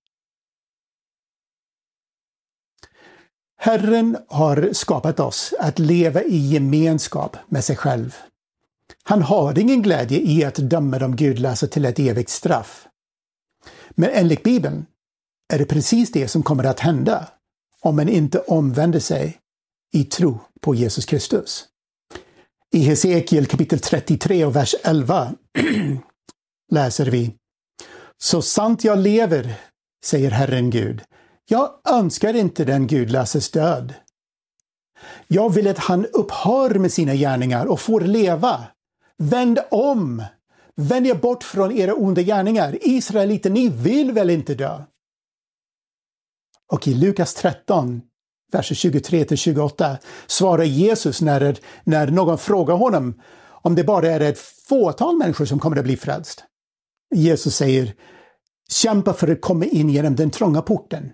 Herren 3.57 4.17
har 4.27 4.69
skapat 4.73 5.19
oss 5.19 5.53
att 5.59 5.79
leva 5.79 6.23
i 6.23 6.38
gemenskap 6.38 7.38
med 7.47 7.63
sig 7.63 7.75
själv. 7.75 8.15
Han 9.03 9.21
har 9.21 9.59
ingen 9.59 9.81
glädje 9.81 10.19
i 10.19 10.43
att 10.43 10.55
döma 10.55 10.99
de 10.99 11.15
gudlösa 11.15 11.67
till 11.67 11.86
ett 11.86 11.99
evigt 11.99 12.29
straff. 12.29 12.88
Men 13.89 14.09
enligt 14.09 14.43
Bibeln 14.43 14.86
är 15.53 15.57
det 15.57 15.65
precis 15.65 16.11
det 16.11 16.27
som 16.27 16.43
kommer 16.43 16.63
att 16.63 16.79
hända 16.79 17.27
om 17.81 17.95
man 17.95 18.09
inte 18.09 18.39
omvänder 18.39 18.99
sig 18.99 19.39
i 19.93 20.03
tro 20.03 20.39
på 20.61 20.75
Jesus 20.75 21.05
Kristus. 21.05 21.65
I 22.71 22.79
Hesekiel 22.79 23.45
kapitel 23.45 23.79
33 23.79 24.45
och 24.45 24.55
vers 24.55 24.75
11 24.83 25.33
läser 26.71 27.05
vi 27.05 27.35
Så 28.17 28.41
sant 28.41 28.83
jag 28.83 28.99
lever, 28.99 29.53
säger 30.05 30.31
Herren 30.31 30.69
Gud, 30.69 31.01
jag 31.49 31.71
önskar 31.89 32.33
inte 32.33 32.65
den 32.65 32.87
gudlöses 32.87 33.51
död. 33.51 33.93
Jag 35.27 35.53
vill 35.53 35.67
att 35.67 35.77
han 35.77 36.05
upphör 36.05 36.69
med 36.69 36.91
sina 36.91 37.15
gärningar 37.15 37.65
och 37.65 37.79
får 37.79 38.01
leva. 38.01 38.63
Vänd 39.17 39.59
om! 39.71 40.23
Vänd 40.75 41.07
er 41.07 41.15
bort 41.15 41.43
från 41.43 41.71
era 41.71 41.93
onda 41.93 42.21
gärningar. 42.21 42.77
Israeliter, 42.81 43.49
ni 43.49 43.69
vill 43.69 44.11
väl 44.11 44.29
inte 44.29 44.55
dö? 44.55 44.83
Och 46.73 46.88
i 46.88 46.93
Lukas 46.93 47.33
13, 47.33 48.01
verser 48.51 48.75
23–28, 48.75 49.97
svarar 50.27 50.63
Jesus 50.63 51.21
när, 51.21 51.59
när 51.83 52.07
någon 52.07 52.38
frågar 52.38 52.75
honom 52.75 53.21
om 53.45 53.75
det 53.75 53.83
bara 53.83 54.07
är 54.07 54.19
ett 54.19 54.39
fåtal 54.39 55.17
människor 55.17 55.45
som 55.45 55.59
kommer 55.59 55.77
att 55.77 55.83
bli 55.83 55.97
frälst. 55.97 56.43
Jesus 57.15 57.55
säger 57.55 57.93
Kämpa 58.69 59.13
för 59.13 59.27
att 59.27 59.41
komma 59.41 59.65
in 59.65 59.89
genom 59.89 60.15
den 60.15 60.31
trånga 60.31 60.62
porten. 60.62 61.12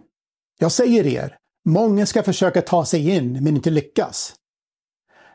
Jag 0.59 0.71
säger 0.71 1.07
er, 1.07 1.37
många 1.65 2.05
ska 2.05 2.23
försöka 2.23 2.61
ta 2.61 2.85
sig 2.85 3.09
in 3.09 3.43
men 3.43 3.55
inte 3.55 3.69
lyckas. 3.69 4.35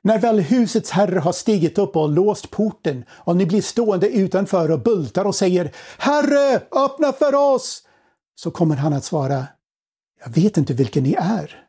När 0.02 0.18
väl 0.18 0.40
husets 0.40 0.90
herre 0.90 1.18
har 1.18 1.32
stigit 1.32 1.78
upp 1.78 1.96
och 1.96 2.08
låst 2.08 2.50
porten 2.50 3.04
och 3.10 3.36
ni 3.36 3.46
blir 3.46 3.62
stående 3.62 4.08
utanför 4.08 4.70
och 4.70 4.82
bultar 4.82 5.24
och 5.24 5.34
säger 5.34 5.74
Herre, 5.98 6.56
öppna 6.56 7.12
för 7.12 7.34
oss! 7.34 7.82
Så 8.34 8.50
kommer 8.50 8.76
han 8.76 8.92
att 8.92 9.04
svara 9.04 9.46
jag 10.24 10.30
vet 10.30 10.56
inte 10.56 10.74
vilken 10.74 11.02
ni 11.02 11.14
är. 11.18 11.60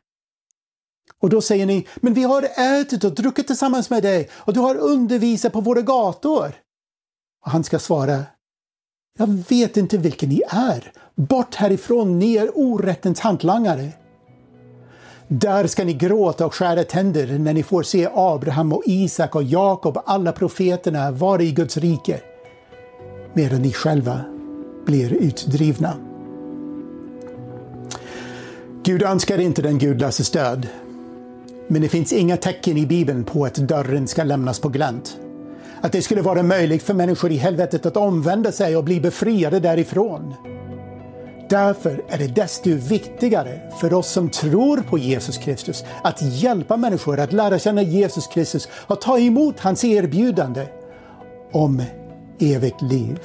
Och 1.20 1.30
då 1.30 1.40
säger 1.40 1.66
ni, 1.66 1.86
men 1.96 2.14
vi 2.14 2.22
har 2.22 2.42
ätit 2.58 3.04
och 3.04 3.14
druckit 3.14 3.46
tillsammans 3.46 3.90
med 3.90 4.02
dig 4.02 4.28
och 4.32 4.52
du 4.52 4.60
har 4.60 4.74
undervisat 4.76 5.52
på 5.52 5.60
våra 5.60 5.82
gator. 5.82 6.54
Och 7.44 7.50
han 7.50 7.64
ska 7.64 7.78
svara, 7.78 8.24
jag 9.18 9.26
vet 9.26 9.76
inte 9.76 9.98
vilken 9.98 10.28
ni 10.28 10.42
är. 10.48 10.92
Bort 11.14 11.54
härifrån, 11.54 12.18
ni 12.18 12.36
är 12.36 12.50
orättens 12.54 13.20
hantlangare. 13.20 13.92
Där 15.28 15.66
ska 15.66 15.84
ni 15.84 15.94
gråta 15.94 16.46
och 16.46 16.54
skära 16.54 16.84
tänder 16.84 17.38
när 17.38 17.54
ni 17.54 17.62
får 17.62 17.82
se 17.82 18.08
Abraham 18.14 18.72
och 18.72 18.82
Isak 18.86 19.34
och 19.34 19.42
Jakob 19.42 19.96
och 19.96 20.02
alla 20.06 20.32
profeterna 20.32 21.10
vara 21.10 21.42
i 21.42 21.52
Guds 21.52 21.76
rike, 21.76 22.20
medan 23.34 23.62
ni 23.62 23.72
själva 23.72 24.20
blir 24.86 25.12
utdrivna. 25.12 26.05
Gud 28.86 29.02
önskar 29.02 29.38
inte 29.38 29.62
den 29.62 29.78
gudlöses 29.78 30.30
död, 30.30 30.68
men 31.68 31.82
det 31.82 31.88
finns 31.88 32.12
inga 32.12 32.36
tecken 32.36 32.76
i 32.76 32.86
Bibeln 32.86 33.24
på 33.24 33.44
att 33.44 33.54
dörren 33.54 34.06
ska 34.06 34.24
lämnas 34.24 34.60
på 34.60 34.68
glänt. 34.68 35.16
Att 35.80 35.92
det 35.92 36.02
skulle 36.02 36.22
vara 36.22 36.42
möjligt 36.42 36.82
för 36.82 36.94
människor 36.94 37.32
i 37.32 37.36
helvetet 37.36 37.86
att 37.86 37.96
omvända 37.96 38.52
sig 38.52 38.76
och 38.76 38.84
bli 38.84 39.00
befriade 39.00 39.60
därifrån. 39.60 40.34
Därför 41.50 42.04
är 42.08 42.18
det 42.18 42.26
desto 42.26 42.70
viktigare 42.70 43.60
för 43.80 43.94
oss 43.94 44.12
som 44.12 44.30
tror 44.30 44.76
på 44.76 44.98
Jesus 44.98 45.38
Kristus 45.38 45.84
att 46.02 46.22
hjälpa 46.22 46.76
människor 46.76 47.20
att 47.20 47.32
lära 47.32 47.58
känna 47.58 47.82
Jesus 47.82 48.26
Kristus 48.26 48.68
och 48.72 49.00
ta 49.00 49.18
emot 49.18 49.60
hans 49.60 49.84
erbjudande 49.84 50.66
om 51.52 51.82
evigt 52.38 52.82
liv. 52.82 53.18